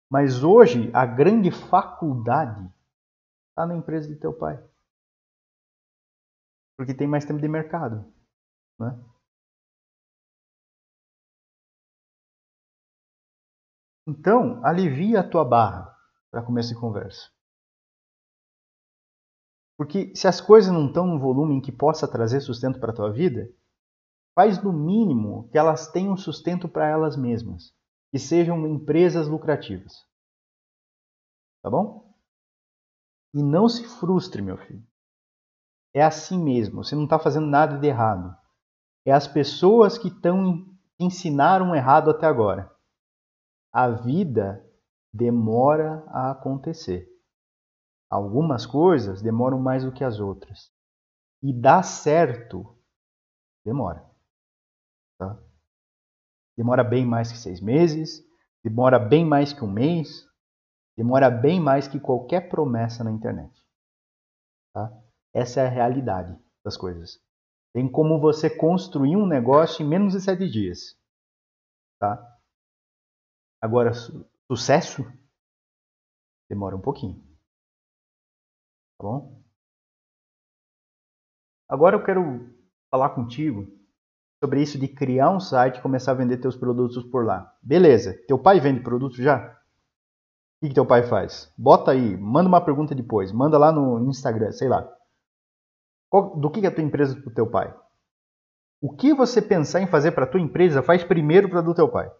Mas 0.10 0.44
hoje 0.44 0.91
a 0.94 1.06
grande 1.06 1.52
faculdade 1.52 2.72
está 3.50 3.65
na 3.65 3.76
empresa 3.76 4.08
de 4.08 4.15
teu 4.15 4.34
pai. 4.34 4.58
Porque 6.78 6.94
tem 6.94 7.08
mais 7.08 7.26
tempo 7.26 7.39
de 7.39 7.48
mercado. 7.48 8.06
Né? 8.80 8.91
Então, 14.08 14.63
alivia 14.63 15.22
a 15.22 15.30
tua 15.30 15.44
barra 15.44 15.98
para 16.30 16.44
começo 16.44 16.70
de 16.70 16.80
conversa. 16.80 17.32
Porque 19.78 20.15
se 20.15 20.28
as 20.28 20.39
coisas 20.39 20.72
não 20.72 20.88
estão 20.88 21.08
no 21.08 21.20
volume 21.20 21.56
em 21.56 21.62
que 21.62 21.72
possa 21.72 22.08
trazer 22.08 22.39
sustento 22.41 22.80
para 22.80 22.91
a 22.91 22.96
tua 22.96 23.12
vida, 23.12 23.52
faz 24.36 24.62
no 24.62 24.72
mínimo 24.72 25.50
que 25.50 25.58
elas 25.58 25.91
tenham 25.91 26.15
sustento 26.15 26.70
para 26.70 26.88
elas 26.88 27.18
mesmas 27.18 27.76
que 28.12 28.20
sejam 28.20 28.65
empresas 28.68 29.28
lucrativas. 29.28 30.06
Tá 31.62 31.70
bom? 31.70 32.13
E 33.34 33.44
não 33.44 33.68
se 33.68 33.86
frustre, 34.00 34.41
meu 34.41 34.58
filho. 34.58 34.86
É 35.94 36.04
assim 36.04 36.38
mesmo, 36.38 36.84
você 36.84 36.96
não 36.96 37.06
está 37.06 37.18
fazendo 37.18 37.48
nada 37.48 37.78
de 37.78 37.88
errado. 37.88 38.36
É 39.06 39.12
as 39.12 39.28
pessoas 39.28 39.98
que 39.98 40.10
estão 40.10 40.65
ensinaram 41.00 41.76
errado 41.76 42.10
até 42.10 42.26
agora. 42.26 42.74
A 43.72 43.89
vida 43.89 44.65
demora 45.13 46.04
a 46.08 46.32
acontecer. 46.32 47.08
Algumas 48.10 48.65
coisas 48.65 49.22
demoram 49.22 49.60
mais 49.60 49.84
do 49.84 49.91
que 49.91 50.04
as 50.04 50.20
outras. 50.20 50.72
E 51.41 51.54
dar 51.54 51.84
certo 51.84 52.78
demora. 53.65 54.10
Tá? 55.18 55.38
Demora 56.58 56.84
bem 56.84 57.06
mais 57.06 57.32
que 57.32 57.38
seis 57.38 57.60
meses, 57.60 58.24
demora 58.63 58.98
bem 58.98 59.26
mais 59.26 59.54
que 59.54 59.63
um 59.63 59.72
mês, 59.72 60.28
demora 60.98 61.30
bem 61.30 61.60
mais 61.60 61.88
que 61.88 62.00
qualquer 62.00 62.50
promessa 62.50 63.04
na 63.04 63.12
internet. 63.12 63.54
Tá? 64.74 64.91
Essa 65.34 65.62
é 65.62 65.68
a 65.68 65.70
realidade 65.70 66.38
das 66.63 66.78
coisas. 66.78 67.22
Tem 67.74 67.91
como 67.91 68.20
você 68.20 68.50
construir 68.50 69.18
um 69.18 69.28
negócio 69.28 69.86
em 69.86 69.88
menos 69.88 70.13
de 70.13 70.22
sete 70.22 70.50
dias. 70.50 70.98
Tá? 72.00 72.39
Agora, 73.62 73.94
su 73.94 74.26
sucesso 74.48 75.04
demora 76.50 76.76
um 76.76 76.82
pouquinho. 76.82 77.22
Tá 78.98 79.04
bom? 79.04 79.44
Agora 81.68 81.98
eu 81.98 82.04
quero 82.04 82.22
falar 82.89 83.10
contigo 83.10 83.68
sobre 84.45 84.62
isso 84.62 84.77
de 84.77 84.88
criar 84.88 85.31
um 85.31 85.39
site 85.39 85.77
e 85.77 85.81
começar 85.81 86.12
a 86.12 86.15
vender 86.15 86.38
teus 86.38 86.55
produtos 86.55 87.03
por 87.03 87.25
lá. 87.25 87.51
Beleza, 87.63 88.13
teu 88.27 88.38
pai 88.38 88.60
vende 88.60 88.81
produto 88.81 89.15
já? 89.15 89.38
O 89.43 90.62
que, 90.62 90.69
que 90.69 90.75
teu 90.75 90.86
pai 90.86 91.01
faz? 91.01 91.51
Bota 91.58 91.91
aí, 91.91 92.15
manda 92.15 92.47
uma 92.47 92.63
pergunta 92.63 92.93
depois, 92.93 93.31
manda 93.31 93.58
lá 93.58 93.71
no 93.71 94.08
Instagram, 94.08 94.51
sei 94.51 94.69
lá. 94.69 94.88
Qual, 96.10 96.38
do 96.38 96.51
que, 96.51 96.62
que 96.62 96.67
é 96.67 96.69
a 96.69 96.73
tua 96.73 96.84
empresa 96.84 97.19
pro 97.19 97.34
teu 97.34 97.49
pai? 97.49 97.75
O 98.79 98.95
que 98.95 99.15
você 99.15 99.41
pensar 99.41 99.81
em 99.81 99.88
fazer 99.88 100.12
para 100.12 100.27
tua 100.27 100.39
empresa, 100.39 100.84
faz 100.84 101.03
primeiro 101.03 101.49
para 101.49 101.62
do 101.62 101.73
teu 101.73 101.89
pai. 101.89 102.12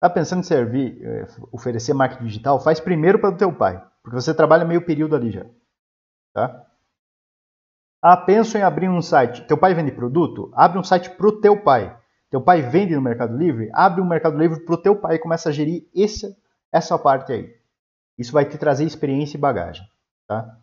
Tá 0.00 0.08
pensando 0.08 0.40
em 0.40 0.44
servir, 0.44 0.98
eh, 1.04 1.26
oferecer 1.52 1.92
marketing 1.92 2.24
digital, 2.24 2.58
faz 2.58 2.80
primeiro 2.80 3.18
para 3.20 3.30
o 3.30 3.36
teu 3.36 3.54
pai, 3.54 3.86
porque 4.02 4.16
você 4.16 4.34
trabalha 4.34 4.64
meio 4.64 4.84
período 4.84 5.14
ali 5.14 5.30
já, 5.30 5.46
tá? 6.32 6.66
Ah, 8.02 8.16
penso 8.16 8.58
em 8.58 8.62
abrir 8.62 8.88
um 8.88 9.00
site. 9.00 9.46
Teu 9.46 9.56
pai 9.56 9.74
vende 9.74 9.92
produto? 9.92 10.50
Abre 10.54 10.76
um 10.76 10.82
site 10.82 11.08
para 11.10 11.28
o 11.28 11.40
teu 11.40 11.62
pai. 11.62 11.96
Teu 12.28 12.42
pai 12.42 12.60
vende 12.60 12.96
no 12.96 13.00
Mercado 13.00 13.36
Livre? 13.36 13.70
Abre 13.72 14.00
um 14.00 14.08
Mercado 14.08 14.36
Livre 14.36 14.64
para 14.64 14.74
o 14.74 14.78
teu 14.78 14.96
pai 14.96 15.14
e 15.14 15.18
começa 15.20 15.50
a 15.50 15.52
gerir 15.52 15.86
esse, 15.94 16.36
essa 16.72 16.98
parte 16.98 17.32
aí. 17.32 17.54
Isso 18.18 18.32
vai 18.32 18.44
te 18.44 18.58
trazer 18.58 18.84
experiência 18.84 19.36
e 19.36 19.40
bagagem, 19.40 19.86
tá? 20.26 20.58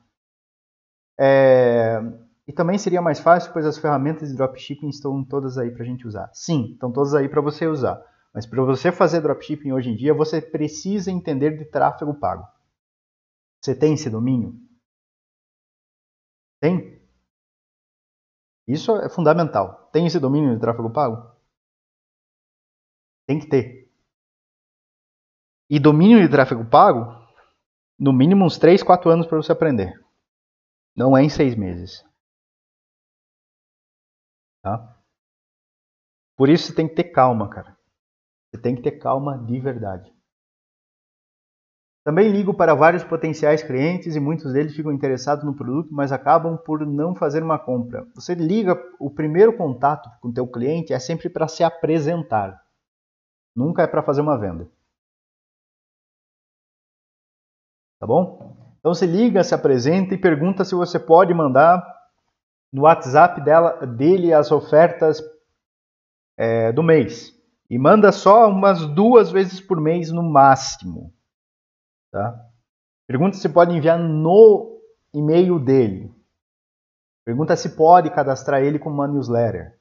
É... 1.17 2.01
E 2.45 2.51
também 2.51 2.77
seria 2.77 3.01
mais 3.01 3.19
fácil, 3.19 3.53
pois 3.53 3.65
as 3.65 3.77
ferramentas 3.77 4.29
de 4.29 4.35
dropshipping 4.35 4.89
estão 4.89 5.23
todas 5.23 5.57
aí 5.57 5.71
para 5.71 5.83
a 5.83 5.85
gente 5.85 6.05
usar. 6.05 6.29
Sim, 6.33 6.71
estão 6.73 6.91
todas 6.91 7.13
aí 7.13 7.29
para 7.29 7.41
você 7.41 7.67
usar. 7.67 8.03
Mas 8.33 8.45
para 8.45 8.61
você 8.63 8.91
fazer 8.91 9.21
dropshipping 9.21 9.71
hoje 9.71 9.91
em 9.91 9.95
dia, 9.95 10.13
você 10.13 10.41
precisa 10.41 11.11
entender 11.11 11.57
de 11.57 11.65
tráfego 11.65 12.13
pago. 12.13 12.45
Você 13.61 13.75
tem 13.75 13.93
esse 13.93 14.09
domínio? 14.09 14.55
Tem? 16.59 16.98
Isso 18.69 18.95
é 18.97 19.09
fundamental. 19.09 19.89
Tem 19.91 20.05
esse 20.05 20.19
domínio 20.19 20.53
de 20.53 20.61
tráfego 20.61 20.93
pago? 20.93 21.35
Tem 23.25 23.39
que 23.39 23.49
ter. 23.49 23.91
E 25.67 25.79
domínio 25.79 26.21
de 26.21 26.29
tráfego 26.29 26.63
pago, 26.69 27.01
no 27.97 28.13
mínimo 28.13 28.45
uns 28.45 28.59
3, 28.59 28.83
4 28.83 29.09
anos 29.09 29.25
para 29.25 29.37
você 29.37 29.51
aprender. 29.51 29.99
Não 30.95 31.17
é 31.17 31.23
em 31.23 31.29
6 31.29 31.55
meses. 31.55 32.05
Tá? 34.61 35.01
Por 36.37 36.47
isso 36.47 36.67
você 36.67 36.75
tem 36.75 36.87
que 36.87 36.93
ter 36.93 37.05
calma, 37.05 37.49
cara. 37.49 37.75
Você 38.51 38.61
tem 38.61 38.75
que 38.75 38.83
ter 38.83 38.99
calma 38.99 39.35
de 39.47 39.59
verdade. 39.59 40.13
Também 42.09 42.31
ligo 42.31 42.55
para 42.55 42.73
vários 42.73 43.03
potenciais 43.03 43.61
clientes 43.61 44.15
e 44.15 44.19
muitos 44.19 44.51
deles 44.51 44.75
ficam 44.75 44.91
interessados 44.91 45.45
no 45.45 45.53
produto, 45.53 45.89
mas 45.93 46.11
acabam 46.11 46.57
por 46.57 46.83
não 46.83 47.13
fazer 47.13 47.43
uma 47.43 47.59
compra. 47.59 48.03
Você 48.15 48.33
liga, 48.33 48.75
o 48.99 49.11
primeiro 49.11 49.55
contato 49.55 50.09
com 50.19 50.29
o 50.29 50.33
teu 50.33 50.47
cliente 50.47 50.91
é 50.91 50.97
sempre 50.97 51.29
para 51.29 51.47
se 51.47 51.63
apresentar. 51.63 52.59
Nunca 53.55 53.83
é 53.83 53.87
para 53.87 54.01
fazer 54.01 54.21
uma 54.21 54.39
venda. 54.39 54.67
Tá 57.99 58.07
bom? 58.07 58.57
Então 58.79 58.91
você 58.91 59.05
liga, 59.05 59.43
se 59.43 59.53
apresenta 59.53 60.15
e 60.15 60.17
pergunta 60.17 60.65
se 60.65 60.73
você 60.73 60.97
pode 60.97 61.31
mandar 61.31 61.79
no 62.73 62.85
WhatsApp 62.85 63.39
dela, 63.41 63.85
dele 63.85 64.33
as 64.33 64.51
ofertas 64.51 65.21
é, 66.35 66.71
do 66.71 66.81
mês. 66.81 67.39
E 67.69 67.77
manda 67.77 68.11
só 68.11 68.49
umas 68.49 68.83
duas 68.87 69.29
vezes 69.29 69.61
por 69.61 69.79
mês 69.79 70.11
no 70.11 70.23
máximo. 70.23 71.13
Tá? 72.11 72.45
Pergunta 73.07 73.37
se 73.37 73.49
pode 73.49 73.75
enviar 73.75 73.97
no 73.97 74.79
e-mail 75.13 75.59
dele. 75.59 76.13
Pergunta 77.25 77.55
se 77.55 77.75
pode 77.75 78.09
cadastrar 78.09 78.61
ele 78.61 78.79
com 78.79 78.89
uma 78.89 79.07
newsletter. 79.07 79.77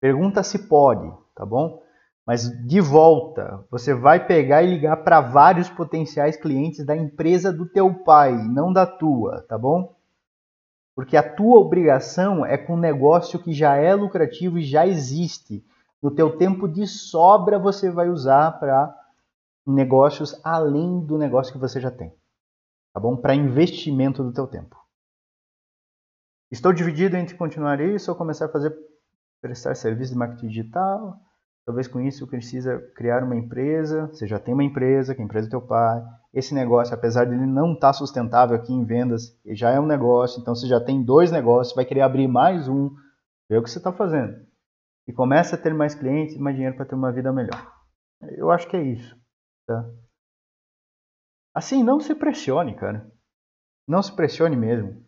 Pergunta 0.00 0.42
se 0.42 0.68
pode, 0.68 1.10
tá 1.34 1.44
bom? 1.44 1.82
Mas 2.26 2.50
de 2.66 2.80
volta, 2.80 3.64
você 3.70 3.94
vai 3.94 4.26
pegar 4.26 4.62
e 4.62 4.66
ligar 4.66 4.96
para 5.04 5.20
vários 5.20 5.68
potenciais 5.70 6.36
clientes 6.36 6.84
da 6.84 6.96
empresa 6.96 7.52
do 7.52 7.66
teu 7.66 7.92
pai, 8.02 8.32
não 8.32 8.72
da 8.72 8.84
tua, 8.84 9.42
tá 9.48 9.56
bom? 9.56 9.94
Porque 10.94 11.16
a 11.16 11.22
tua 11.22 11.60
obrigação 11.60 12.44
é 12.44 12.58
com 12.58 12.74
um 12.74 12.80
negócio 12.80 13.38
que 13.38 13.52
já 13.52 13.76
é 13.76 13.94
lucrativo 13.94 14.58
e 14.58 14.64
já 14.64 14.86
existe 14.86 15.64
no 16.02 16.10
teu 16.10 16.36
tempo 16.36 16.68
de 16.68 16.86
sobra 16.86 17.58
você 17.58 17.90
vai 17.90 18.08
usar 18.08 18.58
para 18.58 18.94
negócios 19.66 20.38
além 20.44 21.00
do 21.04 21.18
negócio 21.18 21.52
que 21.52 21.58
você 21.58 21.80
já 21.80 21.90
tem. 21.90 22.14
Tá 22.92 23.00
bom? 23.00 23.16
Para 23.16 23.34
investimento 23.34 24.22
do 24.22 24.32
teu 24.32 24.46
tempo. 24.46 24.76
Estou 26.50 26.72
dividido 26.72 27.16
entre 27.16 27.36
continuar 27.36 27.80
isso 27.80 28.10
ou 28.10 28.16
começar 28.16 28.46
a 28.46 28.48
fazer 28.48 28.74
prestar 29.40 29.74
serviço 29.74 30.12
de 30.12 30.18
marketing 30.18 30.48
digital. 30.48 31.20
Talvez 31.64 31.88
com 31.88 32.00
isso 32.00 32.26
precisa 32.26 32.78
criar 32.94 33.24
uma 33.24 33.34
empresa. 33.34 34.06
Você 34.06 34.26
já 34.26 34.38
tem 34.38 34.54
uma 34.54 34.62
empresa, 34.62 35.14
que 35.14 35.20
é 35.20 35.24
a 35.24 35.26
empresa 35.26 35.48
do 35.48 35.50
teu 35.50 35.60
pai. 35.60 36.02
Esse 36.32 36.54
negócio, 36.54 36.94
apesar 36.94 37.24
de 37.24 37.34
ele 37.34 37.46
não 37.46 37.72
estar 37.72 37.88
tá 37.88 37.92
sustentável 37.92 38.56
aqui 38.56 38.72
em 38.72 38.84
vendas, 38.84 39.36
já 39.46 39.70
é 39.70 39.80
um 39.80 39.86
negócio. 39.86 40.40
Então 40.40 40.54
você 40.54 40.68
já 40.68 40.80
tem 40.80 41.02
dois 41.02 41.32
negócios, 41.32 41.74
vai 41.74 41.84
querer 41.84 42.02
abrir 42.02 42.28
mais 42.28 42.68
um. 42.68 42.90
Vê 43.50 43.58
o 43.58 43.62
que 43.62 43.70
você 43.70 43.78
está 43.78 43.92
fazendo 43.92 44.46
e 45.06 45.12
começa 45.12 45.54
a 45.54 45.58
ter 45.58 45.72
mais 45.72 45.94
clientes 45.94 46.34
e 46.34 46.38
mais 46.38 46.56
dinheiro 46.56 46.76
para 46.76 46.84
ter 46.84 46.94
uma 46.94 47.12
vida 47.12 47.32
melhor. 47.32 47.72
Eu 48.36 48.50
acho 48.50 48.68
que 48.68 48.76
é 48.76 48.82
isso. 48.82 49.16
Tá? 49.66 49.84
Assim, 51.54 51.82
não 51.82 51.98
se 51.98 52.14
pressione, 52.14 52.76
cara. 52.76 53.10
Não 53.88 54.02
se 54.02 54.14
pressione 54.14 54.56
mesmo. 54.56 55.04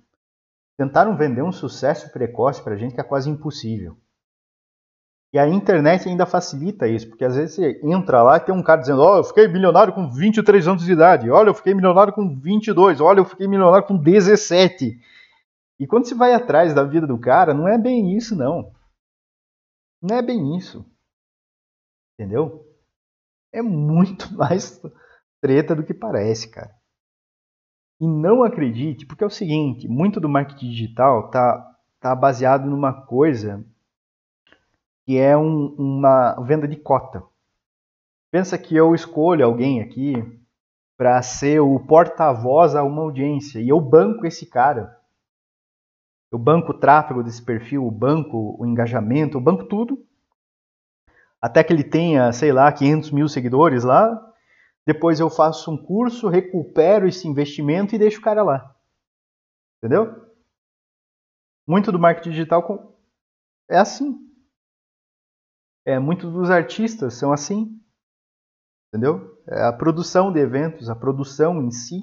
Tentaram 0.79 1.17
vender 1.17 1.43
um 1.43 1.53
sucesso 1.53 2.13
precoce 2.13 2.63
para 2.63 2.77
gente 2.77 2.95
que 2.95 3.01
é 3.01 3.05
quase 3.05 3.29
impossível. 3.29 3.97
E 5.33 5.39
a 5.39 5.47
internet 5.47 6.09
ainda 6.09 6.25
facilita 6.25 6.89
isso, 6.89 7.09
porque 7.09 7.25
às 7.25 7.37
vezes 7.37 7.57
você 7.57 7.81
entra 7.85 8.23
lá 8.23 8.39
e 8.39 8.41
tem 8.41 8.55
um 8.55 8.63
cara 8.63 8.81
dizendo: 8.81 9.03
Ó, 9.03 9.15
oh, 9.15 9.19
eu 9.19 9.25
fiquei 9.25 9.47
milionário 9.47 9.93
com 9.93 10.09
23 10.11 10.69
anos 10.69 10.85
de 10.85 10.93
idade, 10.93 11.31
olha, 11.31 11.51
eu 11.51 11.55
fiquei 11.55 11.75
milionário 11.75 12.15
com 12.15 12.35
22, 12.41 13.01
olha, 13.01 13.21
eu 13.21 13.27
fiquei 13.27 13.47
milionário 13.47 13.87
com 13.87 13.97
17. 13.97 14.99
E 15.79 15.87
quando 15.87 16.07
você 16.07 16.15
vai 16.15 16.33
atrás 16.33 16.75
da 16.75 16.83
vida 16.83 17.07
do 17.07 17.19
cara, 17.19 17.53
não 17.53 17.69
é 17.69 17.77
bem 17.77 18.17
isso, 18.17 18.35
não. 18.35 18.73
Não 20.01 20.17
é 20.17 20.23
bem 20.23 20.57
isso. 20.57 20.85
Entendeu? 22.19 22.68
É 23.53 23.63
muito 23.63 24.33
mais 24.37 24.81
treta 25.41 25.75
do 25.75 25.85
que 25.85 25.95
parece, 25.95 26.51
cara. 26.51 26.75
E 28.01 28.07
não 28.07 28.45
acredite, 28.45 29.05
porque 29.07 29.25
é 29.25 29.27
o 29.27 29.31
seguinte, 29.31 29.89
muito 29.89 30.21
do 30.21 30.29
marketing 30.29 30.71
digital 30.71 31.31
tá, 31.31 31.77
tá 31.99 32.15
baseado 32.15 32.67
numa 32.67 32.93
coisa 32.93 33.65
que 35.05 35.19
é 35.19 35.37
um, 35.37 35.75
uma 35.77 36.35
venda 36.45 36.69
de 36.69 36.77
cota. 36.77 37.23
Pensa 38.31 38.59
que 38.59 38.77
eu 38.77 38.95
escolho 38.95 39.45
alguém 39.45 39.81
aqui 39.81 40.15
para 40.97 41.21
ser 41.23 41.61
o 41.61 41.81
porta-voz 41.81 42.75
a 42.77 42.85
uma 42.85 43.03
audiência 43.03 43.59
e 43.61 43.69
eu 43.69 43.81
banco 43.81 44.27
esse 44.27 44.47
cara 44.47 44.99
eu 46.31 46.39
banco 46.39 46.73
o 46.73 46.79
tráfego 46.79 47.23
desse 47.23 47.43
perfil, 47.43 47.87
o 47.87 47.91
banco 47.91 48.57
o 48.59 48.67
engajamento, 48.67 49.39
o 49.39 49.41
banco 49.41 49.65
tudo. 49.65 50.05
Até 51.41 51.63
que 51.63 51.73
ele 51.73 51.85
tenha, 51.85 52.33
sei 52.33 52.53
lá, 52.53 52.71
500 52.73 53.11
mil 53.13 53.29
seguidores 53.29 53.85
lá. 53.85 54.25
Depois 54.87 55.21
eu 55.21 55.31
faço 55.31 55.71
um 55.71 55.77
curso, 55.77 56.29
recupero 56.29 57.07
esse 57.07 57.29
investimento 57.29 57.95
e 57.95 57.99
deixo 57.99 58.19
o 58.19 58.23
cara 58.23 58.43
lá. 58.43 58.75
Entendeu? 59.79 60.27
Muito 61.67 61.93
do 61.93 61.99
marketing 61.99 62.31
digital 62.31 62.99
é 63.71 63.79
assim. 63.79 64.17
É, 65.87 65.99
muitos 65.99 66.33
dos 66.33 66.51
artistas 66.51 67.15
são 67.15 67.33
assim. 67.33 67.79
Entendeu? 68.89 69.39
É 69.47 69.63
a 69.63 69.73
produção 69.73 70.33
de 70.33 70.41
eventos, 70.41 70.89
a 70.89 70.97
produção 70.97 71.63
em 71.63 71.71
si, 71.71 72.01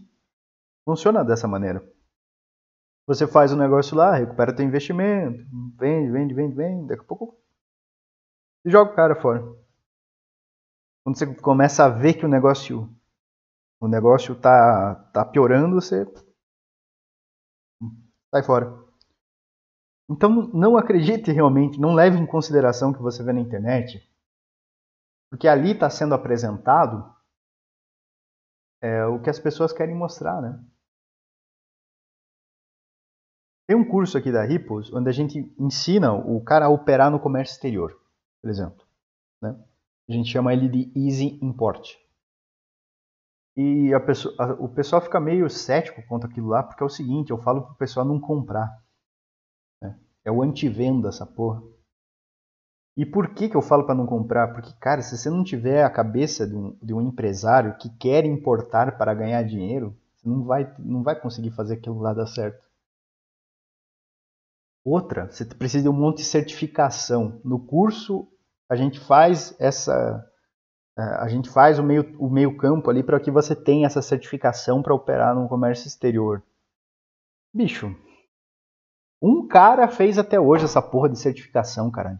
funciona 0.86 1.26
dessa 1.26 1.48
maneira. 1.48 1.84
Você 3.08 3.28
faz 3.28 3.52
o 3.52 3.56
um 3.56 3.60
negócio 3.60 3.98
lá, 3.98 4.16
recupera 4.16 4.56
teu 4.56 4.66
investimento, 4.66 5.44
vende, 5.78 6.12
vende, 6.12 6.34
vende, 6.34 6.56
vende, 6.56 6.88
daqui 6.88 7.04
a 7.04 7.08
pouco 7.08 7.45
você 8.66 8.72
joga 8.72 8.92
o 8.92 8.96
cara 8.96 9.16
fora. 9.16 9.42
Quando 11.04 11.18
você 11.20 11.36
começa 11.36 11.86
a 11.86 11.90
ver 11.90 12.16
que 12.16 12.26
o 12.26 12.30
negócio 12.30 12.90
o 13.80 13.88
negócio 13.88 14.34
tá, 14.40 14.96
tá 15.14 15.24
piorando, 15.24 15.76
você 15.76 16.04
sai 18.34 18.42
fora. 18.42 18.74
Então 20.10 20.30
não 20.48 20.78
acredite 20.78 21.32
realmente, 21.32 21.80
não 21.80 21.94
leve 21.94 22.18
em 22.18 22.26
consideração 22.26 22.90
o 22.90 22.94
que 22.96 23.02
você 23.02 23.24
vê 23.24 23.34
na 23.34 23.40
internet, 23.40 24.12
porque 25.30 25.48
ali 25.48 25.72
está 25.72 25.90
sendo 25.90 26.16
apresentado 26.16 27.14
é, 28.82 29.06
o 29.06 29.22
que 29.22 29.30
as 29.30 29.40
pessoas 29.40 29.72
querem 29.72 29.96
mostrar, 29.96 30.42
né? 30.42 30.64
Tem 33.68 33.76
um 33.76 33.88
curso 33.88 34.18
aqui 34.18 34.32
da 34.32 34.44
Ripples 34.44 34.92
onde 34.92 35.10
a 35.10 35.14
gente 35.14 35.54
ensina 35.60 36.14
o 36.14 36.44
cara 36.44 36.66
a 36.66 36.70
operar 36.70 37.12
no 37.12 37.20
comércio 37.20 37.54
exterior, 37.54 38.00
por 38.46 38.52
exemplo. 38.52 38.86
Né? 39.42 39.60
A 40.08 40.12
gente 40.12 40.30
chama 40.30 40.54
ele 40.54 40.70
de 40.70 40.92
Easy 40.96 41.40
Import. 41.42 41.96
E 43.58 43.92
a 43.92 44.00
pessoa, 44.00 44.36
a, 44.38 44.54
o 44.54 44.70
pessoal 44.70 45.02
fica 45.02 45.20
meio 45.20 45.50
cético 45.50 46.04
quanto 46.08 46.28
aquilo 46.28 46.50
lá, 46.50 46.62
porque 46.62 46.84
é 46.84 46.86
o 46.86 46.90
seguinte, 46.90 47.32
eu 47.32 47.40
falo 47.40 47.64
para 47.64 47.72
o 47.72 47.78
pessoal 47.78 48.06
não 48.06 48.20
comprar. 48.20 48.70
Né? 49.82 50.00
É 50.24 50.32
o 50.32 50.44
anti-venda 50.44 51.10
essa 51.10 51.26
porra. 51.26 51.64
E 52.96 53.04
por 53.04 53.34
que, 53.34 53.50
que 53.50 53.58
eu 53.58 53.64
falo 53.64 53.84
para 53.84 53.96
não 53.96 54.06
comprar? 54.06 54.54
Porque, 54.54 54.72
cara, 54.80 55.02
se 55.02 55.18
você 55.18 55.28
não 55.28 55.44
tiver 55.44 55.84
a 55.84 55.90
cabeça 55.90 56.46
de 56.46 56.56
um, 56.56 56.78
de 56.84 56.94
um 56.94 57.02
empresário 57.02 57.76
que 57.80 57.90
quer 57.98 58.26
importar 58.26 58.96
para 58.96 59.16
ganhar 59.16 59.42
dinheiro, 59.42 59.98
você 60.16 60.30
não 60.30 60.44
vai, 60.44 60.72
não 60.78 61.02
vai 61.02 61.20
conseguir 61.20 61.50
fazer 61.50 61.74
aquilo 61.74 62.00
lá 62.00 62.14
dar 62.14 62.28
certo. 62.28 62.64
Outra, 64.86 65.32
você 65.32 65.44
precisa 65.44 65.82
de 65.82 65.90
um 65.90 66.00
monte 66.00 66.18
de 66.18 66.26
certificação. 66.26 67.42
No 67.44 67.60
curso, 67.60 68.32
a 68.70 68.76
gente 68.76 69.00
faz 69.00 69.56
essa. 69.60 70.26
É, 70.98 71.02
a 71.02 71.28
gente 71.28 71.50
faz 71.50 71.78
o 71.78 71.84
meio, 71.84 72.16
o 72.20 72.30
meio 72.30 72.56
campo 72.56 72.90
ali 72.90 73.04
para 73.04 73.20
que 73.20 73.30
você 73.30 73.56
tenha 73.56 73.86
essa 73.86 74.02
certificação 74.02 74.82
para 74.82 74.94
operar 74.94 75.36
no 75.36 75.48
comércio 75.48 75.88
exterior. 75.88 76.42
Bicho, 77.54 77.96
um 79.22 79.48
cara 79.48 79.88
fez 79.88 80.18
até 80.18 80.40
hoje 80.40 80.66
essa 80.66 80.82
porra 80.82 81.10
de 81.10 81.20
certificação, 81.20 81.92
caralho. 81.92 82.20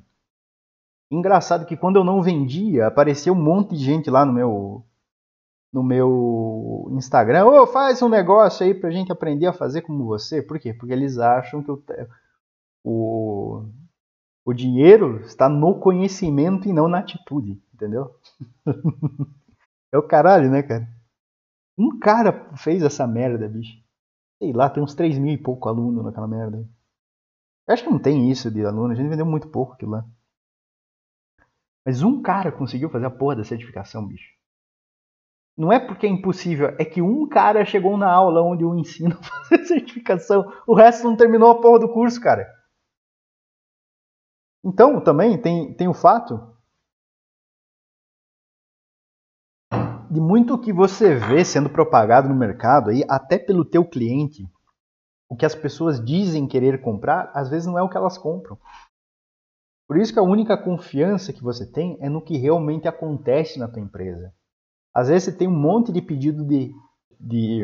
Engraçado 1.10 1.66
que 1.66 1.78
quando 1.78 1.98
eu 1.98 2.04
não 2.04 2.22
vendia, 2.22 2.88
apareceu 2.88 3.34
um 3.34 3.42
monte 3.42 3.76
de 3.76 3.84
gente 3.84 4.10
lá 4.10 4.26
no 4.26 4.34
meu 4.34 4.86
no 5.72 5.84
meu 5.84 6.88
Instagram, 6.92 7.46
ô, 7.46 7.64
oh, 7.64 7.68
faz 7.68 8.02
um 8.02 8.08
negócio 8.08 8.66
aí 8.66 8.74
pra 8.74 8.90
gente 8.90 9.12
aprender 9.12 9.46
a 9.46 9.52
fazer 9.52 9.82
como 9.82 10.06
você. 10.06 10.42
Por 10.42 10.58
quê? 10.58 10.74
Porque 10.74 10.94
eles 10.94 11.18
acham 11.18 11.62
que 11.62 11.70
o, 11.70 11.84
o, 12.82 13.66
o 14.46 14.54
dinheiro 14.54 15.22
está 15.22 15.50
no 15.50 15.80
conhecimento 15.80 16.70
e 16.70 16.74
não 16.74 16.88
na 16.88 17.00
atitude, 17.00 17.60
entendeu? 17.74 18.16
é 19.92 19.98
o 19.98 20.04
caralho, 20.04 20.52
né, 20.52 20.62
cara? 20.62 20.88
Um 21.76 21.98
cara 22.00 22.56
fez 22.56 22.84
essa 22.84 23.08
merda, 23.08 23.50
bicho. 23.50 23.84
Sei 24.38 24.54
lá, 24.54 24.70
tem 24.70 24.84
uns 24.84 24.94
3 24.94 25.18
mil 25.18 25.34
e 25.34 25.38
pouco 25.38 25.68
alunos 25.68 26.06
naquela 26.06 26.28
merda. 26.28 26.58
Eu 27.68 27.74
acho 27.74 27.84
que 27.84 27.90
não 27.90 27.98
tem 27.98 28.30
isso 28.30 28.52
de 28.52 28.64
aluno, 28.64 28.94
a 28.94 28.96
gente 28.96 29.10
vendeu 29.10 29.26
muito 29.26 29.50
pouco 29.50 29.74
aquilo 29.74 29.92
lá. 29.92 30.06
Mas 31.84 32.04
um 32.04 32.22
cara 32.22 32.52
conseguiu 32.52 32.90
fazer 32.90 33.08
a 33.08 33.12
porra 33.12 33.38
da 33.38 33.44
certificação, 33.44 34.08
bicho. 34.08 34.32
Não 35.58 35.72
é 35.72 35.80
porque 35.80 36.06
é 36.06 36.10
impossível, 36.10 36.76
é 36.78 36.86
que 36.86 37.02
um 37.02 37.28
cara 37.28 37.66
chegou 37.66 37.98
na 37.98 38.12
aula 38.12 38.42
onde 38.42 38.64
eu 38.64 38.78
ensino 38.78 39.18
a 39.18 39.24
fazer 39.24 39.66
certificação, 39.66 40.52
o 40.68 40.76
resto 40.76 41.04
não 41.04 41.16
terminou 41.16 41.50
a 41.50 41.62
porra 41.62 41.80
do 41.80 41.90
curso, 41.90 42.22
cara. 42.22 42.55
Então, 44.66 45.00
também 45.00 45.40
tem, 45.40 45.76
tem 45.76 45.88
o 45.88 45.94
fato 45.94 46.56
de 50.10 50.20
muito 50.20 50.60
que 50.60 50.74
você 50.74 51.14
vê 51.14 51.46
sendo 51.46 51.70
propagado 51.70 52.28
no 52.28 52.36
mercado 52.36 52.90
aí, 52.90 53.04
até 53.08 53.38
pelo 53.38 53.64
teu 53.64 53.86
cliente, 53.88 54.50
o 55.30 55.36
que 55.36 55.46
as 55.46 55.54
pessoas 55.54 56.04
dizem 56.04 56.48
querer 56.48 56.82
comprar, 56.82 57.32
às 57.36 57.48
vezes 57.50 57.68
não 57.68 57.78
é 57.78 57.84
o 57.84 57.90
que 57.90 57.98
elas 57.98 58.18
compram. 58.18 58.58
Por 59.88 59.98
isso 59.98 60.12
que 60.12 60.20
a 60.20 60.24
única 60.24 60.58
confiança 60.58 61.32
que 61.32 61.44
você 61.44 61.70
tem 61.72 61.98
é 62.02 62.10
no 62.10 62.24
que 62.24 62.38
realmente 62.38 62.88
acontece 62.88 63.60
na 63.60 63.68
tua 63.68 63.82
empresa. 63.82 64.34
Às 64.92 65.10
vezes 65.10 65.26
você 65.26 65.38
tem 65.38 65.48
um 65.48 65.60
monte 65.60 65.92
de 65.92 66.02
pedido 66.02 66.44
de, 66.44 66.74
de 67.20 67.64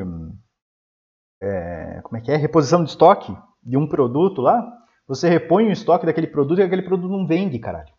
é, 1.41 2.01
como 2.03 2.17
é 2.17 2.21
que 2.21 2.31
é, 2.31 2.35
reposição 2.35 2.83
de 2.83 2.91
estoque 2.91 3.35
de 3.63 3.75
um 3.75 3.87
produto 3.87 4.41
lá, 4.41 4.80
você 5.11 5.27
repõe 5.27 5.67
o 5.67 5.71
estoque 5.73 6.05
daquele 6.05 6.27
produto 6.27 6.59
e 6.59 6.63
aquele 6.63 6.83
produto 6.83 7.11
não 7.11 7.27
vende, 7.27 7.59
caralho. 7.59 7.93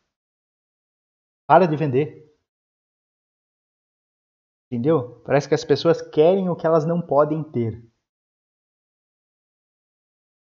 Para 1.46 1.66
de 1.66 1.76
vender. 1.76 2.34
Entendeu? 4.70 5.20
Parece 5.20 5.46
que 5.46 5.54
as 5.54 5.62
pessoas 5.62 6.00
querem 6.00 6.48
o 6.48 6.56
que 6.56 6.66
elas 6.66 6.86
não 6.86 7.02
podem 7.02 7.44
ter. 7.44 7.86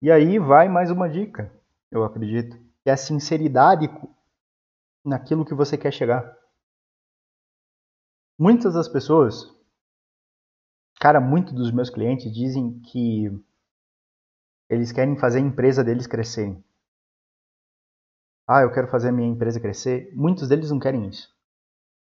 E 0.01 0.13
aí 0.13 0.39
vai 0.39 0.69
mais 0.69 0.93
uma 0.93 1.09
dica, 1.09 1.53
eu 1.91 2.05
acredito 2.05 2.57
é 2.85 2.93
a 2.93 2.97
sinceridade 2.97 3.89
naquilo 5.05 5.45
que 5.45 5.55
você 5.55 5.77
quer 5.77 5.93
chegar. 5.93 6.39
Muitas 8.39 8.75
das 8.75 8.89
pessoas, 8.89 9.51
cara, 11.01 11.21
muitos 11.21 11.53
dos 11.53 11.73
meus 11.73 11.91
clientes 11.91 12.33
dizem 12.33 12.79
que 12.81 13.31
eles 14.75 14.93
querem 14.93 15.17
fazer 15.17 15.39
a 15.39 15.43
empresa 15.43 15.83
deles 15.83 16.07
crescerem. 16.07 16.63
Ah, 18.47 18.61
eu 18.61 18.73
quero 18.73 18.89
fazer 18.89 19.09
a 19.09 19.13
minha 19.13 19.29
empresa 19.29 19.59
crescer. 19.59 20.13
Muitos 20.15 20.49
deles 20.49 20.71
não 20.71 20.79
querem 20.79 21.09
isso. 21.09 21.33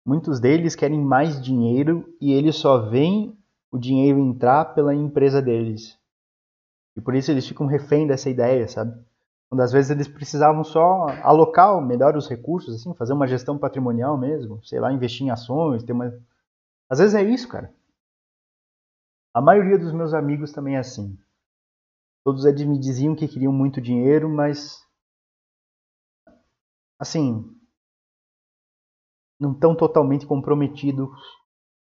Muitos 0.07 0.41
deles 0.41 0.75
querem 0.75 1.01
mais 1.01 1.43
dinheiro 1.43 2.15
e 2.21 2.33
eles 2.33 2.57
só 2.57 2.89
veem 2.89 3.39
o 3.71 3.79
dinheiro 3.79 4.19
entrar 4.19 4.75
pela 4.75 4.95
empresa 4.95 5.43
deles. 5.43 5.99
E 6.97 7.01
por 7.01 7.15
isso 7.15 7.31
eles 7.31 7.47
ficam 7.47 7.67
refém 7.67 8.07
dessa 8.07 8.31
ideia, 8.31 8.69
sabe? 8.69 8.95
Quando 9.49 9.61
às 9.61 9.73
vezes 9.73 9.91
eles 9.91 10.09
precisavam 10.09 10.65
só 10.65 11.07
alocar 11.23 11.81
melhor 11.81 12.17
os 12.17 12.29
recursos, 12.29 12.75
assim, 12.75 12.95
fazer 12.95 13.13
uma 13.13 13.27
gestão 13.27 13.59
patrimonial 13.59 14.17
mesmo, 14.17 14.65
sei 14.65 14.81
lá, 14.81 14.93
investir 14.93 15.27
em 15.27 15.31
ações, 15.31 15.83
ter 15.83 15.93
uma. 15.93 16.13
Às 16.89 16.99
vezes 16.99 17.15
é 17.15 17.23
isso, 17.23 17.49
cara. 17.49 17.73
A 19.33 19.41
maioria 19.41 19.79
dos 19.79 19.93
meus 19.93 20.15
amigos 20.15 20.53
também 20.53 20.77
é 20.77 20.79
assim. 20.79 21.19
Todos 22.25 22.47
eles 22.47 22.65
me 22.65 22.79
diziam 22.81 23.15
que 23.15 23.29
queriam 23.29 23.53
muito 23.53 23.81
dinheiro, 23.83 24.29
mas 24.29 24.83
assim, 26.99 27.45
não 29.39 29.53
estão 29.53 29.77
totalmente 29.77 30.27
comprometidos 30.27 31.11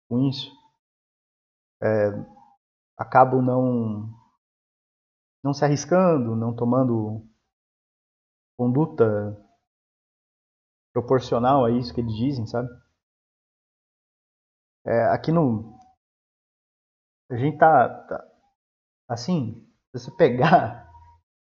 com 0.10 0.28
isso. 0.28 0.52
É, 1.82 2.10
acabam 2.98 3.42
não 3.42 4.10
não 5.44 5.54
se 5.54 5.64
arriscando, 5.64 6.36
não 6.36 6.56
tomando 6.56 7.24
conduta 8.58 9.06
proporcional 10.92 11.66
a 11.66 11.70
isso 11.72 11.94
que 11.94 12.02
eles 12.02 12.16
dizem, 12.16 12.48
sabe? 12.48 12.70
É, 14.86 15.04
aqui 15.14 15.32
no. 15.32 15.78
A 17.30 17.36
gente 17.38 17.58
tá, 17.58 17.90
tá. 18.08 18.24
Assim, 19.10 19.64
se 19.99 20.05
você 20.05 20.12
pegar 20.12 20.91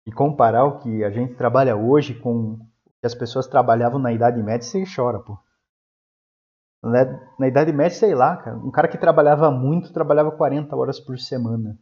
e 0.06 0.12
comparar 0.12 0.64
o 0.64 0.78
que 0.78 1.02
a 1.02 1.10
gente 1.10 1.34
trabalha 1.34 1.74
hoje 1.74 2.14
com 2.14 2.52
o 2.52 2.58
que 3.00 3.06
as 3.06 3.14
pessoas 3.14 3.46
trabalhavam 3.46 3.98
na 3.98 4.12
Idade 4.12 4.42
Média, 4.42 4.62
você 4.62 4.84
chora, 4.84 5.18
pô. 5.18 5.38
Na, 6.82 7.48
Idade 7.48 7.72
Média, 7.72 7.98
sei 7.98 8.14
lá, 8.14 8.36
cara, 8.36 8.56
um 8.58 8.70
cara 8.70 8.88
que 8.88 8.98
trabalhava 8.98 9.50
muito 9.50 9.92
trabalhava 9.92 10.30
40 10.30 10.76
horas 10.76 11.00
por 11.00 11.18
semana. 11.18 11.78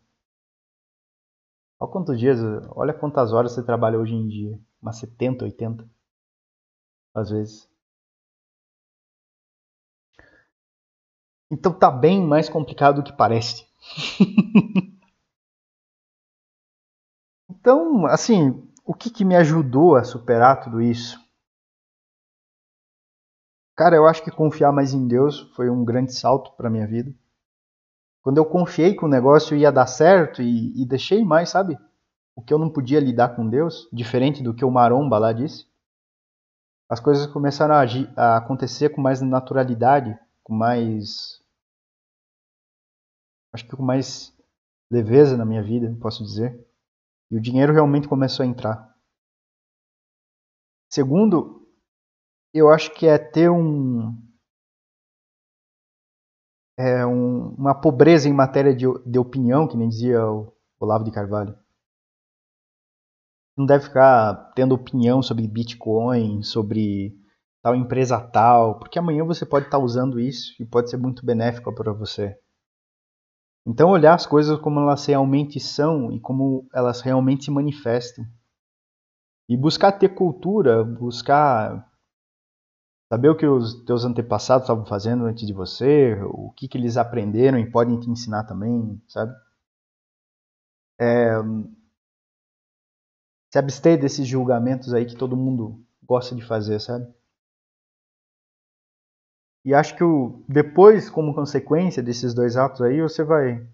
Olha 1.80 1.90
quantos 1.90 2.18
dias, 2.18 2.38
olha 2.70 2.94
quantas 2.94 3.32
horas 3.32 3.52
você 3.52 3.62
trabalha 3.62 3.98
hoje 3.98 4.14
em 4.14 4.28
dia 4.28 4.58
umas 4.80 4.98
70, 4.98 5.44
80, 5.44 5.84
às 7.14 7.30
vezes. 7.30 7.68
Então 11.50 11.72
tá 11.72 11.90
bem 11.90 12.24
mais 12.24 12.48
complicado 12.48 12.96
do 12.96 13.02
que 13.02 13.12
parece. 13.16 13.66
então, 17.64 18.04
assim, 18.04 18.62
o 18.84 18.92
que, 18.92 19.08
que 19.08 19.24
me 19.24 19.34
ajudou 19.36 19.96
a 19.96 20.04
superar 20.04 20.60
tudo 20.60 20.82
isso? 20.82 21.18
Cara, 23.74 23.96
eu 23.96 24.06
acho 24.06 24.22
que 24.22 24.30
confiar 24.30 24.70
mais 24.70 24.92
em 24.92 25.08
Deus 25.08 25.40
foi 25.56 25.70
um 25.70 25.82
grande 25.82 26.14
salto 26.14 26.52
para 26.52 26.68
minha 26.68 26.86
vida. 26.86 27.10
Quando 28.22 28.36
eu 28.36 28.44
confiei 28.44 28.94
que 28.94 29.04
o 29.04 29.08
negócio 29.08 29.56
ia 29.56 29.72
dar 29.72 29.86
certo 29.86 30.42
e, 30.42 30.80
e 30.80 30.86
deixei 30.86 31.24
mais, 31.24 31.48
sabe? 31.48 31.78
o 32.36 32.42
que 32.42 32.52
eu 32.52 32.58
não 32.58 32.68
podia 32.68 33.00
lidar 33.00 33.36
com 33.36 33.48
Deus, 33.48 33.88
diferente 33.92 34.42
do 34.42 34.54
que 34.54 34.64
o 34.64 34.70
Maromba 34.70 35.18
lá 35.18 35.32
disse, 35.32 35.66
as 36.88 37.00
coisas 37.00 37.26
começaram 37.26 37.74
a, 37.74 37.80
agir, 37.80 38.12
a 38.16 38.36
acontecer 38.36 38.90
com 38.90 39.00
mais 39.00 39.20
naturalidade, 39.20 40.18
com 40.42 40.52
mais. 40.52 41.40
Acho 43.52 43.64
que 43.64 43.76
com 43.76 43.82
mais 43.82 44.36
leveza 44.90 45.36
na 45.36 45.44
minha 45.44 45.62
vida, 45.62 45.96
posso 46.00 46.22
dizer. 46.22 46.66
E 47.30 47.36
o 47.36 47.40
dinheiro 47.40 47.72
realmente 47.72 48.08
começou 48.08 48.44
a 48.44 48.46
entrar. 48.46 48.94
Segundo, 50.90 51.66
eu 52.52 52.70
acho 52.70 52.92
que 52.94 53.06
é 53.06 53.18
ter 53.18 53.50
um. 53.50 54.16
É 56.76 57.06
um, 57.06 57.54
uma 57.54 57.74
pobreza 57.74 58.28
em 58.28 58.32
matéria 58.32 58.74
de, 58.74 58.86
de 59.06 59.18
opinião, 59.18 59.68
que 59.68 59.76
nem 59.76 59.88
dizia 59.88 60.24
o 60.26 60.52
Olavo 60.80 61.04
de 61.04 61.12
Carvalho 61.12 61.56
não 63.56 63.66
deve 63.66 63.84
ficar 63.84 64.52
tendo 64.54 64.74
opinião 64.74 65.22
sobre 65.22 65.46
Bitcoin, 65.46 66.42
sobre 66.42 67.16
tal 67.62 67.74
empresa 67.74 68.20
tal, 68.20 68.78
porque 68.78 68.98
amanhã 68.98 69.24
você 69.24 69.46
pode 69.46 69.66
estar 69.66 69.78
usando 69.78 70.20
isso 70.20 70.54
e 70.60 70.66
pode 70.66 70.90
ser 70.90 70.96
muito 70.96 71.24
benéfico 71.24 71.74
para 71.74 71.92
você. 71.92 72.36
Então 73.66 73.90
olhar 73.90 74.14
as 74.14 74.26
coisas 74.26 74.58
como 74.60 74.80
elas 74.80 75.06
realmente 75.06 75.58
são 75.58 76.12
e 76.12 76.20
como 76.20 76.68
elas 76.72 77.00
realmente 77.00 77.44
se 77.44 77.50
manifestam. 77.50 78.24
E 79.48 79.56
buscar 79.56 79.92
ter 79.92 80.10
cultura, 80.10 80.84
buscar 80.84 81.90
saber 83.10 83.28
o 83.28 83.36
que 83.36 83.46
os 83.46 83.84
teus 83.84 84.04
antepassados 84.04 84.64
estavam 84.64 84.84
fazendo 84.84 85.24
antes 85.24 85.46
de 85.46 85.52
você, 85.52 86.14
o 86.24 86.50
que, 86.52 86.66
que 86.68 86.76
eles 86.76 86.96
aprenderam 86.96 87.58
e 87.58 87.70
podem 87.70 87.98
te 88.00 88.10
ensinar 88.10 88.44
também, 88.44 89.00
sabe? 89.08 89.34
É, 90.98 91.34
se 93.50 93.58
abster 93.58 94.00
desses 94.00 94.26
julgamentos 94.26 94.92
aí 94.92 95.06
que 95.06 95.16
todo 95.16 95.36
mundo 95.36 95.80
gosta 96.02 96.34
de 96.34 96.44
fazer, 96.44 96.80
sabe? 96.80 97.06
E 99.64 99.72
acho 99.72 99.96
que 99.96 100.04
o, 100.04 100.44
depois, 100.48 101.08
como 101.08 101.34
consequência 101.34 102.02
desses 102.02 102.34
dois 102.34 102.56
atos 102.56 102.82
aí, 102.82 103.00
você 103.00 103.24
vai 103.24 103.66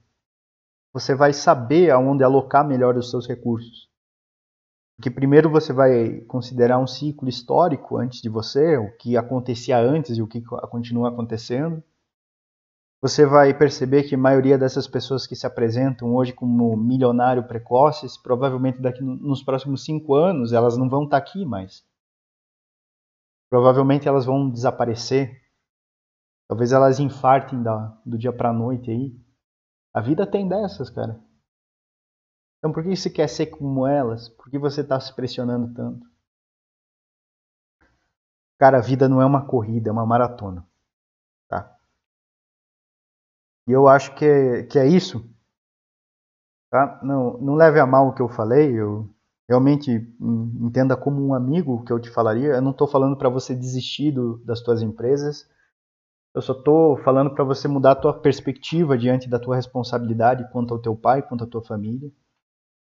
você 0.93 1.14
vai 1.14 1.32
saber 1.32 1.91
aonde 1.91 2.24
alocar 2.24 2.66
melhor 2.66 2.97
os 2.97 3.11
seus 3.11 3.26
recursos. 3.26 3.88
Porque 4.97 5.11
primeiro 5.11 5.49
você 5.49 5.72
vai 5.72 6.20
considerar 6.22 6.78
um 6.78 6.86
ciclo 6.86 7.28
histórico 7.28 7.97
antes 7.97 8.20
de 8.20 8.28
você, 8.28 8.76
o 8.76 8.95
que 8.97 9.16
acontecia 9.16 9.78
antes 9.78 10.18
e 10.18 10.22
o 10.22 10.26
que 10.26 10.43
continua 10.43 11.09
acontecendo. 11.09 11.82
Você 13.01 13.24
vai 13.24 13.57
perceber 13.57 14.03
que 14.03 14.14
a 14.14 14.18
maioria 14.18 14.59
dessas 14.59 14.86
pessoas 14.86 15.26
que 15.26 15.34
se 15.34 15.47
apresentam 15.47 16.14
hoje 16.14 16.34
como 16.34 16.76
milionário 16.76 17.45
precoces, 17.45 18.18
provavelmente 18.18 18.78
daqui 18.78 19.03
nos 19.03 19.43
próximos 19.43 19.84
cinco 19.84 20.14
anos 20.14 20.53
elas 20.53 20.76
não 20.76 20.88
vão 20.88 21.05
estar 21.05 21.16
aqui 21.16 21.47
mais. 21.47 21.82
Provavelmente 23.49 24.07
elas 24.07 24.26
vão 24.26 24.51
desaparecer. 24.51 25.41
Talvez 26.51 26.73
elas 26.73 26.99
infartem 26.99 27.63
da, 27.63 27.97
do 28.05 28.19
dia 28.19 28.33
para 28.33 28.51
a 28.51 28.53
noite 28.53 28.91
aí. 28.91 29.17
A 29.95 30.01
vida 30.01 30.27
tem 30.27 30.49
dessas, 30.49 30.91
cara. 30.91 31.17
Então 32.59 32.73
por 32.73 32.83
que 32.83 32.97
você 32.97 33.09
quer 33.09 33.29
ser 33.29 33.47
como 33.47 33.87
elas? 33.87 34.29
Por 34.31 34.51
que 34.51 34.59
você 34.59 34.81
está 34.81 34.99
se 34.99 35.15
pressionando 35.15 35.73
tanto? 35.73 36.05
Cara, 38.59 38.79
a 38.79 38.81
vida 38.81 39.09
não 39.09 39.23
é 39.23 39.25
uma 39.25 39.47
corrida, 39.47 39.91
é 39.91 39.93
uma 39.93 40.05
maratona. 40.05 40.67
Tá? 41.49 41.73
E 43.69 43.71
eu 43.71 43.87
acho 43.87 44.13
que 44.17 44.25
é, 44.25 44.65
que 44.65 44.77
é 44.77 44.89
isso. 44.89 45.25
Tá? 46.69 46.99
Não, 47.01 47.39
não 47.39 47.55
leve 47.55 47.79
a 47.79 47.87
mal 47.87 48.09
o 48.09 48.13
que 48.13 48.23
eu 48.23 48.29
falei. 48.29 48.73
Eu 48.73 49.09
realmente 49.49 49.89
entenda 50.21 50.97
como 50.97 51.25
um 51.25 51.33
amigo 51.33 51.85
que 51.85 51.93
eu 51.93 52.01
te 52.01 52.11
falaria. 52.11 52.55
Eu 52.55 52.61
não 52.61 52.73
estou 52.73 52.89
falando 52.89 53.17
para 53.17 53.29
você 53.29 53.55
desistir 53.55 54.11
do, 54.11 54.39
das 54.39 54.61
tuas 54.61 54.83
empresas. 54.83 55.49
Eu 56.35 56.41
só 56.41 56.53
estou 56.53 56.97
falando 56.99 57.35
para 57.35 57.43
você 57.43 57.66
mudar 57.66 57.93
a 57.93 57.97
tua 57.97 58.14
perspectiva 58.14 58.97
diante 58.97 59.28
da 59.28 59.39
tua 59.39 59.57
responsabilidade 59.57 60.49
quanto 60.53 60.72
ao 60.72 60.81
teu 60.81 60.95
pai, 60.97 61.22
quanto 61.22 61.45
à 61.45 61.47
tua 61.47 61.62
família. 61.62 62.11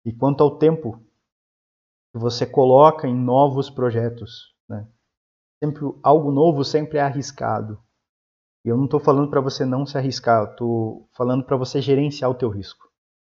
E 0.05 0.13
quanto 0.13 0.43
ao 0.43 0.59
tempo 0.59 1.03
que 2.13 2.19
você 2.19 2.47
coloca 2.47 3.07
em 3.07 3.15
novos 3.15 3.69
projetos, 3.69 4.55
né? 4.69 4.87
Sempre 5.63 5.85
algo 6.03 6.31
novo 6.31 6.65
sempre 6.65 6.99
é 6.99 7.03
arriscado. 7.03 7.79
E 8.65 8.69
eu 8.69 8.77
não 8.77 8.85
estou 8.85 9.01
falando 9.01 9.29
para 9.29 9.41
você 9.41 9.65
não 9.65 9.85
se 9.85 9.99
arriscar, 9.99 10.51
estou 10.51 11.09
falando 11.13 11.45
para 11.45 11.57
você 11.57 11.83
gerenciar 11.83 12.31
o 12.31 12.35
teu 12.35 12.49
risco, 12.49 12.89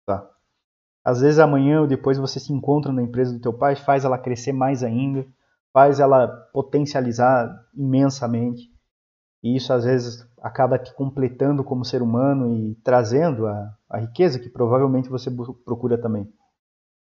tá? 0.05 0.29
Às 1.05 1.21
vezes 1.21 1.39
amanhã 1.39 1.81
ou 1.81 1.87
depois 1.87 2.17
você 2.17 2.39
se 2.39 2.51
encontra 2.51 2.91
na 2.91 3.01
empresa 3.01 3.33
do 3.33 3.39
teu 3.39 3.53
pai, 3.53 3.75
faz 3.75 4.03
ela 4.03 4.17
crescer 4.17 4.51
mais 4.51 4.83
ainda, 4.83 5.25
faz 5.73 5.99
ela 5.99 6.27
potencializar 6.53 7.49
imensamente. 7.73 8.70
E 9.43 9.55
isso 9.55 9.73
às 9.73 9.83
vezes 9.85 10.27
acaba 10.41 10.77
te 10.77 10.93
completando 10.93 11.63
como 11.63 11.85
ser 11.85 12.01
humano 12.01 12.55
e 12.55 12.75
trazendo 12.83 13.47
a, 13.47 13.77
a 13.89 13.97
riqueza 13.99 14.39
que 14.39 14.49
provavelmente 14.49 15.09
você 15.09 15.29
procura 15.65 15.99
também. 15.99 16.31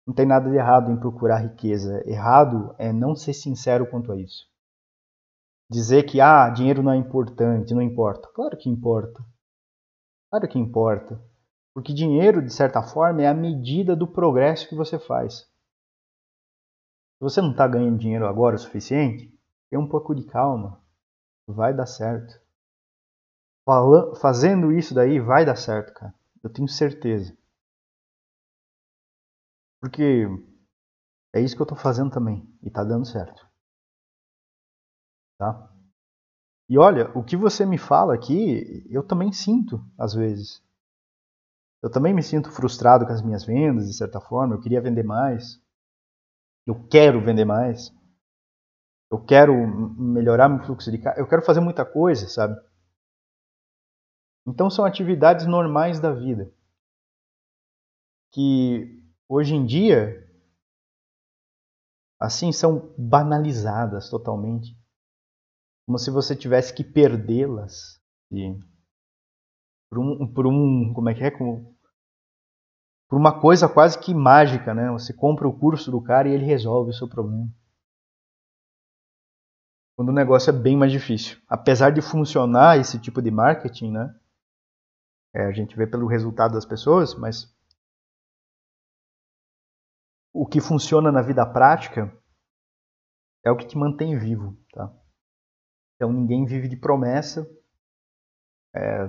Não 0.06 0.14
tem 0.14 0.26
nada 0.26 0.50
de 0.50 0.56
errado 0.56 0.90
em 0.90 0.98
procurar 0.98 1.38
riqueza. 1.38 2.02
Errado 2.08 2.74
é 2.78 2.92
não 2.92 3.14
ser 3.14 3.32
sincero 3.32 3.86
quanto 3.88 4.12
a 4.12 4.16
isso. 4.16 4.50
Dizer 5.70 6.02
que 6.04 6.20
ah, 6.20 6.50
dinheiro 6.50 6.82
não 6.82 6.92
é 6.92 6.96
importante, 6.96 7.74
não 7.74 7.80
importa. 7.80 8.28
Claro 8.34 8.56
que 8.56 8.68
importa. 8.68 9.24
Claro 10.30 10.48
que 10.48 10.58
importa. 10.58 11.22
Porque 11.74 11.94
dinheiro, 11.94 12.44
de 12.44 12.52
certa 12.52 12.82
forma, 12.82 13.22
é 13.22 13.28
a 13.28 13.34
medida 13.34 13.96
do 13.96 14.06
progresso 14.06 14.68
que 14.68 14.74
você 14.74 14.98
faz. 14.98 15.38
Se 17.16 17.20
você 17.20 17.40
não 17.40 17.52
está 17.52 17.66
ganhando 17.66 17.98
dinheiro 17.98 18.26
agora 18.26 18.56
o 18.56 18.58
suficiente, 18.58 19.32
tenha 19.70 19.80
um 19.80 19.88
pouco 19.88 20.14
de 20.14 20.24
calma. 20.24 20.81
Vai 21.46 21.74
dar 21.74 21.86
certo. 21.86 22.40
Fazendo 24.20 24.72
isso 24.72 24.94
daí, 24.94 25.20
vai 25.20 25.44
dar 25.44 25.56
certo, 25.56 25.94
cara. 25.94 26.14
Eu 26.42 26.50
tenho 26.50 26.68
certeza. 26.68 27.36
Porque 29.80 30.26
é 31.34 31.40
isso 31.40 31.56
que 31.56 31.62
eu 31.62 31.64
estou 31.64 31.78
fazendo 31.78 32.10
também 32.10 32.48
e 32.62 32.68
está 32.68 32.84
dando 32.84 33.06
certo. 33.06 33.48
Tá? 35.38 35.72
E 36.68 36.78
olha, 36.78 37.10
o 37.16 37.22
que 37.22 37.36
você 37.36 37.66
me 37.66 37.78
fala 37.78 38.14
aqui, 38.14 38.86
eu 38.88 39.02
também 39.02 39.32
sinto 39.32 39.84
às 39.98 40.14
vezes. 40.14 40.62
Eu 41.82 41.90
também 41.90 42.14
me 42.14 42.22
sinto 42.22 42.50
frustrado 42.50 43.04
com 43.04 43.12
as 43.12 43.22
minhas 43.22 43.44
vendas, 43.44 43.88
de 43.88 43.94
certa 43.94 44.20
forma. 44.20 44.54
Eu 44.54 44.60
queria 44.60 44.80
vender 44.80 45.02
mais. 45.02 45.60
Eu 46.66 46.86
quero 46.88 47.20
vender 47.24 47.44
mais. 47.44 47.92
Eu 49.12 49.22
quero 49.22 49.52
melhorar 50.00 50.48
meu 50.48 50.64
fluxo 50.64 50.90
de 50.90 50.96
caixa. 50.96 51.20
Eu 51.20 51.28
quero 51.28 51.42
fazer 51.42 51.60
muita 51.60 51.84
coisa, 51.84 52.26
sabe? 52.28 52.58
Então 54.46 54.70
são 54.70 54.86
atividades 54.86 55.46
normais 55.46 56.00
da 56.00 56.14
vida. 56.14 56.50
Que 58.32 59.04
hoje 59.28 59.54
em 59.54 59.66
dia, 59.66 60.26
assim, 62.18 62.52
são 62.52 62.94
banalizadas 62.96 64.08
totalmente. 64.08 64.74
Como 65.86 65.98
se 65.98 66.10
você 66.10 66.34
tivesse 66.34 66.72
que 66.72 66.82
perdê-las 66.82 68.00
por 69.90 69.98
um, 69.98 70.32
por 70.32 70.46
um, 70.46 70.94
como 70.94 71.10
é 71.10 71.14
que 71.14 71.22
é, 71.22 71.30
como, 71.30 71.76
por 73.10 73.18
uma 73.18 73.42
coisa 73.42 73.68
quase 73.68 73.98
que 73.98 74.14
mágica, 74.14 74.72
né? 74.72 74.90
Você 74.92 75.12
compra 75.12 75.46
o 75.46 75.58
curso 75.58 75.90
do 75.90 76.00
cara 76.00 76.30
e 76.30 76.32
ele 76.32 76.46
resolve 76.46 76.92
o 76.92 76.94
seu 76.94 77.06
problema. 77.06 77.52
Quando 79.96 80.08
o 80.08 80.14
negócio 80.14 80.50
é 80.50 80.52
bem 80.52 80.76
mais 80.76 80.90
difícil. 80.90 81.40
Apesar 81.48 81.90
de 81.90 82.00
funcionar 82.00 82.78
esse 82.78 82.98
tipo 82.98 83.20
de 83.20 83.30
marketing, 83.30 83.92
né? 83.92 84.18
É, 85.34 85.46
a 85.46 85.52
gente 85.52 85.76
vê 85.76 85.86
pelo 85.86 86.06
resultado 86.06 86.54
das 86.54 86.64
pessoas, 86.64 87.14
mas 87.14 87.54
o 90.32 90.46
que 90.46 90.60
funciona 90.60 91.12
na 91.12 91.22
vida 91.22 91.44
prática 91.46 92.10
é 93.44 93.50
o 93.50 93.56
que 93.56 93.66
te 93.66 93.76
mantém 93.76 94.18
vivo, 94.18 94.56
tá? 94.72 94.92
Então 95.96 96.12
ninguém 96.12 96.44
vive 96.44 96.68
de 96.68 96.76
promessa. 96.76 97.48
É, 98.74 99.08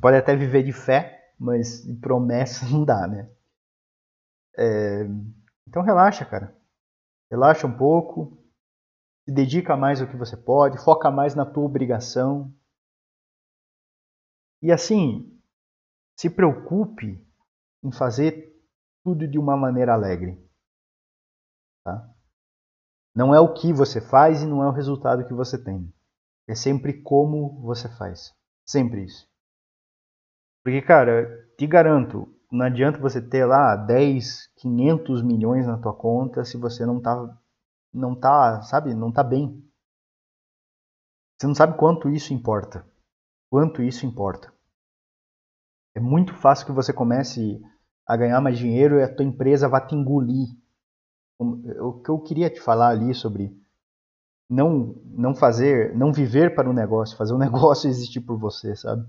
pode 0.00 0.16
até 0.16 0.36
viver 0.36 0.62
de 0.62 0.72
fé, 0.72 1.34
mas 1.38 1.82
de 1.82 1.94
promessa 1.96 2.64
não 2.70 2.84
dá, 2.84 3.06
né? 3.06 3.30
É, 4.56 5.02
então 5.66 5.82
relaxa, 5.82 6.24
cara. 6.24 6.56
Relaxa 7.30 7.66
um 7.66 7.76
pouco. 7.76 8.37
Se 9.28 9.32
dedica 9.34 9.76
mais 9.76 10.00
ao 10.00 10.08
que 10.08 10.16
você 10.16 10.34
pode. 10.38 10.82
Foca 10.82 11.10
mais 11.10 11.34
na 11.34 11.44
tua 11.44 11.62
obrigação. 11.62 12.50
E 14.62 14.72
assim, 14.72 15.38
se 16.16 16.30
preocupe 16.30 17.22
em 17.84 17.92
fazer 17.92 18.58
tudo 19.04 19.28
de 19.28 19.38
uma 19.38 19.54
maneira 19.54 19.92
alegre. 19.92 20.42
Tá? 21.84 22.10
Não 23.14 23.34
é 23.34 23.38
o 23.38 23.52
que 23.52 23.70
você 23.70 24.00
faz 24.00 24.42
e 24.42 24.46
não 24.46 24.62
é 24.62 24.66
o 24.66 24.72
resultado 24.72 25.26
que 25.26 25.34
você 25.34 25.62
tem. 25.62 25.92
É 26.48 26.54
sempre 26.54 27.02
como 27.02 27.60
você 27.60 27.86
faz. 27.98 28.34
Sempre 28.64 29.04
isso. 29.04 29.28
Porque, 30.64 30.80
cara, 30.80 31.46
te 31.58 31.66
garanto, 31.66 32.34
não 32.50 32.64
adianta 32.64 32.98
você 32.98 33.20
ter 33.20 33.44
lá 33.44 33.76
10, 33.76 34.54
500 34.56 35.22
milhões 35.22 35.66
na 35.66 35.76
tua 35.76 35.92
conta 35.92 36.46
se 36.46 36.56
você 36.56 36.86
não 36.86 36.98
tá, 36.98 37.38
não 37.98 38.14
tá, 38.14 38.62
sabe, 38.62 38.94
não 38.94 39.12
tá 39.12 39.22
bem. 39.22 39.62
Você 41.38 41.46
não 41.46 41.54
sabe 41.54 41.76
quanto 41.76 42.08
isso 42.08 42.32
importa. 42.32 42.86
Quanto 43.50 43.82
isso 43.82 44.06
importa. 44.06 44.52
É 45.94 46.00
muito 46.00 46.34
fácil 46.34 46.66
que 46.66 46.72
você 46.72 46.92
comece 46.92 47.60
a 48.06 48.16
ganhar 48.16 48.40
mais 48.40 48.58
dinheiro 48.58 48.98
e 48.98 49.02
a 49.02 49.14
tua 49.14 49.24
empresa 49.24 49.68
vai 49.68 49.86
te 49.86 49.94
engolir. 49.94 50.48
O 51.38 52.00
que 52.00 52.10
eu 52.10 52.18
queria 52.20 52.50
te 52.50 52.60
falar 52.60 52.88
ali 52.88 53.14
sobre 53.14 53.56
não 54.48 54.94
não 55.04 55.34
fazer, 55.34 55.94
não 55.96 56.12
viver 56.12 56.54
para 56.54 56.70
o 56.70 56.72
negócio, 56.72 57.16
fazer 57.16 57.34
o 57.34 57.38
negócio 57.38 57.88
existir 57.88 58.20
por 58.20 58.38
você, 58.38 58.74
sabe? 58.74 59.06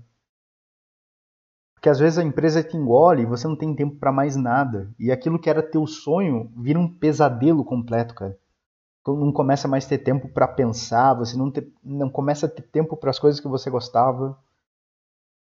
Porque 1.74 1.88
às 1.88 1.98
vezes 1.98 2.18
a 2.18 2.22
empresa 2.22 2.62
te 2.62 2.76
engole 2.76 3.22
e 3.22 3.26
você 3.26 3.48
não 3.48 3.56
tem 3.56 3.74
tempo 3.74 3.96
para 3.96 4.12
mais 4.12 4.36
nada. 4.36 4.92
E 4.98 5.10
aquilo 5.10 5.38
que 5.38 5.48
era 5.48 5.62
teu 5.62 5.86
sonho 5.86 6.52
vira 6.54 6.78
um 6.78 6.86
pesadelo 6.86 7.64
completo, 7.64 8.14
cara. 8.14 8.38
Não 9.06 9.32
começa 9.32 9.66
mais 9.66 9.86
a 9.86 9.88
ter 9.88 9.98
tempo 9.98 10.28
para 10.28 10.46
pensar, 10.46 11.14
você 11.14 11.36
não, 11.36 11.52
não 11.82 12.10
começa 12.10 12.46
a 12.46 12.48
ter 12.48 12.62
tempo 12.62 12.96
para 12.96 13.10
as 13.10 13.18
coisas 13.18 13.40
que 13.40 13.48
você 13.48 13.70
gostava. 13.70 14.38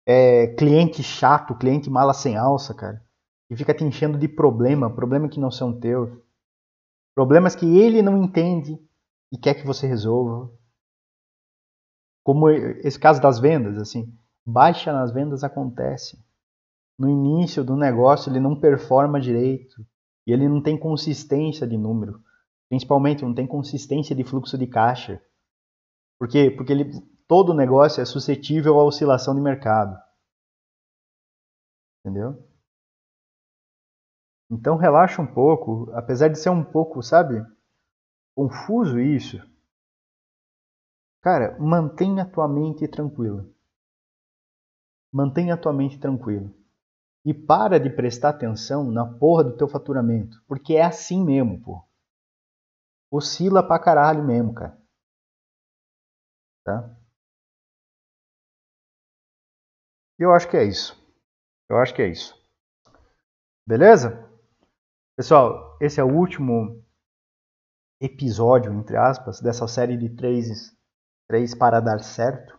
É, 0.06 0.48
cliente 0.48 1.02
chato, 1.02 1.54
cliente 1.54 1.88
mala 1.88 2.14
sem 2.14 2.36
alça, 2.36 2.74
cara 2.74 3.02
e 3.52 3.56
fica 3.56 3.74
te 3.74 3.84
enchendo 3.84 4.16
de 4.16 4.26
problema, 4.26 4.88
problemas 4.88 5.30
que 5.30 5.38
não 5.38 5.50
são 5.50 5.78
teus, 5.78 6.10
problemas 7.14 7.54
que 7.54 7.66
ele 7.66 8.00
não 8.00 8.16
entende 8.16 8.80
e 9.30 9.36
quer 9.36 9.52
que 9.52 9.66
você 9.66 9.86
resolva. 9.86 10.50
Como 12.24 12.48
esse 12.48 12.98
caso 12.98 13.20
das 13.20 13.38
vendas, 13.38 13.76
assim, 13.76 14.10
baixa 14.46 14.90
nas 14.90 15.12
vendas 15.12 15.44
acontece. 15.44 16.18
No 16.98 17.10
início 17.10 17.62
do 17.62 17.76
negócio 17.76 18.32
ele 18.32 18.40
não 18.40 18.58
performa 18.58 19.20
direito 19.20 19.84
e 20.26 20.32
ele 20.32 20.48
não 20.48 20.62
tem 20.62 20.78
consistência 20.78 21.66
de 21.66 21.76
número. 21.76 22.22
Principalmente 22.72 23.22
não 23.22 23.34
tem 23.34 23.46
consistência 23.46 24.16
de 24.16 24.24
fluxo 24.24 24.56
de 24.56 24.66
caixa. 24.66 25.22
Por 26.18 26.26
quê? 26.26 26.50
Porque 26.50 26.72
ele, 26.72 26.90
todo 27.28 27.52
negócio 27.52 28.00
é 28.00 28.04
suscetível 28.06 28.80
à 28.80 28.82
oscilação 28.82 29.34
de 29.34 29.42
mercado. 29.42 29.94
Entendeu? 32.00 32.42
Então 34.50 34.78
relaxa 34.78 35.20
um 35.20 35.26
pouco, 35.26 35.90
apesar 35.92 36.28
de 36.28 36.38
ser 36.38 36.48
um 36.48 36.64
pouco, 36.64 37.02
sabe, 37.02 37.44
confuso 38.34 38.98
isso. 38.98 39.36
Cara, 41.20 41.58
mantenha 41.60 42.22
a 42.22 42.26
tua 42.26 42.48
mente 42.48 42.88
tranquila. 42.88 43.46
Mantenha 45.12 45.52
a 45.52 45.58
tua 45.58 45.74
mente 45.74 46.00
tranquila. 46.00 46.50
E 47.22 47.34
para 47.34 47.78
de 47.78 47.90
prestar 47.90 48.30
atenção 48.30 48.90
na 48.90 49.04
porra 49.04 49.44
do 49.44 49.58
teu 49.58 49.68
faturamento, 49.68 50.42
porque 50.48 50.72
é 50.72 50.82
assim 50.82 51.22
mesmo, 51.22 51.62
pô. 51.62 51.91
Oscila 53.12 53.62
pra 53.62 53.78
caralho 53.78 54.24
mesmo, 54.24 54.54
cara. 54.54 54.74
Tá? 56.64 56.96
Eu 60.18 60.32
acho 60.32 60.48
que 60.48 60.56
é 60.56 60.64
isso. 60.64 60.98
Eu 61.68 61.76
acho 61.76 61.94
que 61.94 62.00
é 62.00 62.08
isso. 62.08 62.34
Beleza? 63.66 64.28
Pessoal, 65.14 65.76
esse 65.78 66.00
é 66.00 66.04
o 66.04 66.10
último 66.10 66.82
episódio, 68.00 68.72
entre 68.72 68.96
aspas, 68.96 69.40
dessa 69.40 69.68
série 69.68 69.96
de 69.96 70.08
três, 70.08 70.74
três 71.28 71.54
para 71.54 71.80
dar 71.80 71.98
certo. 72.00 72.58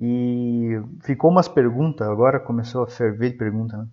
E 0.00 0.76
ficou 1.04 1.30
umas 1.30 1.46
perguntas, 1.46 2.08
agora 2.08 2.40
começou 2.40 2.84
a 2.84 2.88
ferver 2.88 3.32
de 3.32 3.36
pergunta, 3.38 3.76
né? 3.76 3.88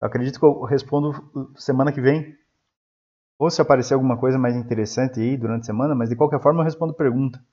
Acredito 0.00 0.38
que 0.38 0.44
eu 0.44 0.62
respondo 0.62 1.12
semana 1.56 1.92
que 1.92 2.00
vem. 2.00 2.36
Ou 3.42 3.50
se 3.50 3.60
aparecer 3.60 3.94
alguma 3.94 4.16
coisa 4.16 4.38
mais 4.38 4.54
interessante 4.54 5.18
aí 5.18 5.36
durante 5.36 5.62
a 5.62 5.64
semana, 5.64 5.96
mas 5.96 6.08
de 6.08 6.14
qualquer 6.14 6.40
forma 6.40 6.60
eu 6.60 6.64
respondo 6.64 6.94
pergunta. 6.94 7.44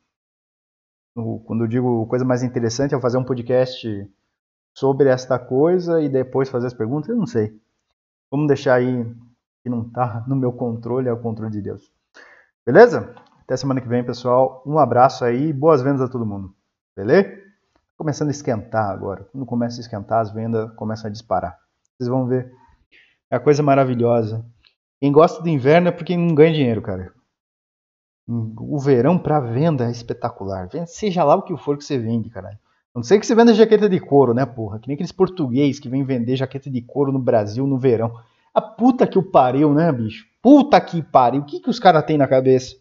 Quando 1.15 1.63
eu 1.63 1.67
digo 1.67 2.05
coisa 2.05 2.23
mais 2.23 2.43
interessante, 2.43 2.93
é 2.93 3.01
fazer 3.01 3.17
um 3.17 3.23
podcast 3.23 4.07
sobre 4.71 5.09
esta 5.09 5.39
coisa 5.39 5.99
e 5.99 6.07
depois 6.07 6.47
fazer 6.47 6.67
as 6.67 6.75
perguntas, 6.75 7.09
eu 7.09 7.15
não 7.15 7.25
sei. 7.25 7.59
Vamos 8.29 8.45
deixar 8.45 8.75
aí 8.75 9.03
que 9.63 9.69
não 9.69 9.81
está 9.81 10.23
no 10.27 10.35
meu 10.35 10.53
controle, 10.53 11.09
é 11.09 11.11
o 11.11 11.17
controle 11.17 11.51
de 11.51 11.59
Deus. 11.63 11.91
Beleza? 12.63 13.15
Até 13.41 13.57
semana 13.57 13.81
que 13.81 13.87
vem, 13.87 14.05
pessoal. 14.05 14.61
Um 14.67 14.77
abraço 14.77 15.25
aí, 15.25 15.51
boas 15.51 15.81
vendas 15.81 16.01
a 16.01 16.07
todo 16.07 16.23
mundo. 16.23 16.53
Beleza? 16.95 17.35
Começando 17.97 18.27
a 18.27 18.31
esquentar 18.31 18.91
agora. 18.91 19.23
Quando 19.31 19.43
começa 19.43 19.79
a 19.79 19.81
esquentar, 19.81 20.19
as 20.19 20.29
vendas 20.29 20.71
começam 20.75 21.07
a 21.07 21.11
disparar. 21.11 21.57
Vocês 21.97 22.07
vão 22.07 22.27
ver. 22.27 22.53
É 23.31 23.37
a 23.37 23.39
coisa 23.39 23.63
maravilhosa. 23.63 24.45
Quem 24.99 25.11
gosta 25.11 25.41
do 25.41 25.49
inverno 25.49 25.87
é 25.87 25.91
porque 25.91 26.15
não 26.17 26.35
ganha 26.35 26.53
dinheiro, 26.53 26.81
cara. 26.81 27.13
O 28.27 28.79
verão 28.79 29.17
para 29.17 29.39
venda 29.39 29.87
é 29.87 29.91
espetacular. 29.91 30.69
Seja 30.85 31.23
lá 31.23 31.35
o 31.35 31.41
que 31.41 31.55
for 31.57 31.77
que 31.77 31.83
você 31.83 31.97
vende, 31.97 32.29
caralho. 32.29 32.59
Não 32.93 33.03
sei 33.03 33.19
que 33.19 33.25
você 33.25 33.33
venda 33.33 33.53
jaqueta 33.53 33.87
de 33.87 33.99
couro, 33.99 34.33
né, 34.33 34.45
porra? 34.45 34.79
Que 34.79 34.87
nem 34.87 34.95
aqueles 34.95 35.11
português 35.11 35.79
que 35.79 35.89
vêm 35.89 36.03
vender 36.03 36.35
jaqueta 36.35 36.69
de 36.69 36.81
couro 36.81 37.11
no 37.11 37.19
Brasil 37.19 37.65
no 37.65 37.77
verão. 37.77 38.13
A 38.53 38.61
puta 38.61 39.07
que 39.07 39.17
o 39.17 39.23
pariu, 39.23 39.73
né, 39.73 39.91
bicho? 39.91 40.25
Puta 40.41 40.79
que 40.81 41.01
pariu. 41.01 41.41
O 41.41 41.45
que, 41.45 41.59
que 41.59 41.69
os 41.69 41.79
caras 41.79 42.03
têm 42.03 42.17
na 42.17 42.27
cabeça? 42.27 42.75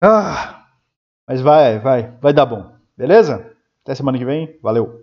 Ah, 0.00 0.66
mas 1.26 1.40
vai, 1.40 1.78
vai, 1.78 2.10
vai 2.20 2.32
dar 2.32 2.46
bom. 2.46 2.74
Beleza? 2.96 3.54
Até 3.82 3.94
semana 3.94 4.18
que 4.18 4.24
vem. 4.24 4.58
Valeu. 4.62 5.00